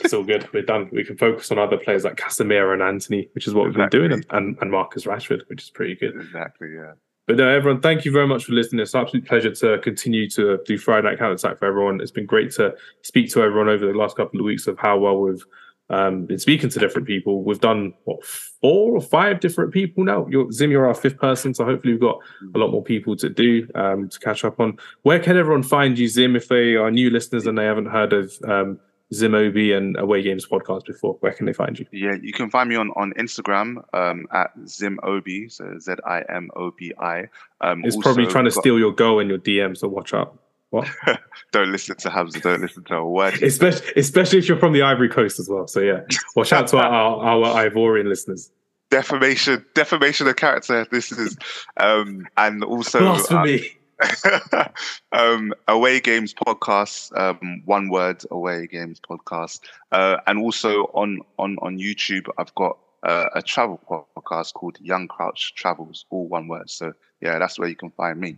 [0.03, 0.47] it's all good.
[0.53, 0.89] We're done.
[0.91, 3.99] We can focus on other players like Casemiro and Antony, which is what exactly.
[3.99, 6.15] we've been doing, and, and Marcus Rashford, which is pretty good.
[6.15, 6.73] Exactly.
[6.75, 6.93] Yeah.
[7.25, 8.81] But no, everyone, thank you very much for listening.
[8.81, 12.01] It's an absolute pleasure to continue to do Friday Night Counter Attack for everyone.
[12.01, 14.97] It's been great to speak to everyone over the last couple of weeks of how
[14.97, 15.45] well we've
[15.89, 17.43] um, been speaking to different people.
[17.43, 20.27] We've done what four or five different people now.
[20.27, 22.19] You're, Zim, you're our fifth person, so hopefully we've got
[22.55, 24.77] a lot more people to do um, to catch up on.
[25.03, 28.11] Where can everyone find you, Zim, if they are new listeners and they haven't heard
[28.11, 28.79] of um,
[29.13, 31.85] Zimobi and Away Games podcast before, where can they find you?
[31.91, 36.49] Yeah, you can find me on on Instagram um, at Zimobi, so Z I M
[36.55, 37.29] O B I.
[37.61, 38.61] Um, it's probably trying to got...
[38.61, 40.37] steal your goal in your DM, so watch out.
[40.71, 40.89] What?
[41.51, 42.39] don't listen to Hamza.
[42.39, 43.39] Don't listen to our work.
[43.43, 45.67] Especially, especially if you're from the Ivory Coast as well.
[45.67, 46.01] So yeah,
[46.35, 48.49] watch out to our, our, our Ivorian listeners.
[48.89, 50.87] Defamation, defamation of character.
[50.91, 51.37] This is,
[51.77, 53.59] um, and also blasphemy.
[53.59, 53.63] Uh,
[55.11, 61.57] um, away games podcast, um, one word away games podcast, uh, and also on on
[61.61, 63.79] on YouTube, I've got uh, a travel
[64.17, 66.69] podcast called Young Crouch Travels, all one word.
[66.69, 68.37] So yeah, that's where you can find me.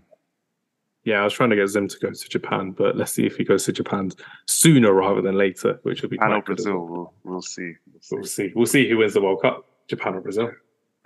[1.03, 3.35] Yeah, I was trying to get Zim to go to Japan, but let's see if
[3.37, 4.11] he goes to Japan
[4.47, 6.17] sooner rather than later, which will be.
[6.19, 7.73] And Brazil, we'll, we'll, see.
[7.91, 8.15] we'll see.
[8.15, 8.51] We'll see.
[8.55, 10.51] We'll see who wins the World Cup, Japan or Brazil.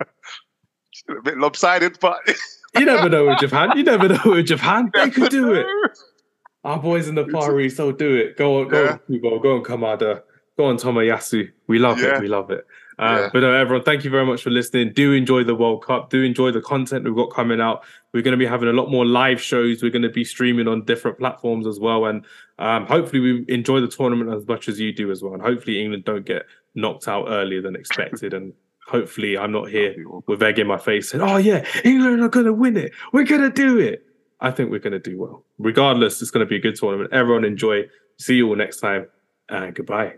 [0.00, 2.18] a bit lopsided, but
[2.78, 3.76] you never know with Japan.
[3.76, 4.90] You never know with Japan.
[4.94, 5.66] They could do it.
[6.64, 8.36] Our boys in the Far East, they'll do it.
[8.36, 8.90] Go on, go yeah.
[8.92, 10.22] on, Kubo, go on, Kamada,
[10.58, 11.50] go on, Tomiyasu.
[11.68, 12.16] We love yeah.
[12.16, 12.20] it.
[12.20, 12.66] We love it.
[12.98, 13.28] Uh, yeah.
[13.32, 14.92] But no, everyone, thank you very much for listening.
[14.92, 16.10] Do enjoy the World Cup.
[16.10, 17.82] Do enjoy the content we've got coming out.
[18.12, 19.82] We're going to be having a lot more live shows.
[19.82, 22.04] We're going to be streaming on different platforms as well.
[22.04, 22.26] And
[22.58, 25.32] um, hopefully, we enjoy the tournament as much as you do as well.
[25.32, 26.44] And hopefully, England don't get
[26.74, 28.34] knocked out earlier than expected.
[28.34, 28.52] and
[28.90, 29.94] hopefully, I'm not here
[30.26, 32.92] with egg in my face saying, "Oh yeah, England are going to win it.
[33.12, 34.04] We're going to do it."
[34.40, 35.44] I think we're going to do well.
[35.58, 37.12] Regardless, it's going to be a good tournament.
[37.12, 37.84] Everyone enjoy.
[38.18, 39.06] See you all next time,
[39.48, 40.14] and goodbye.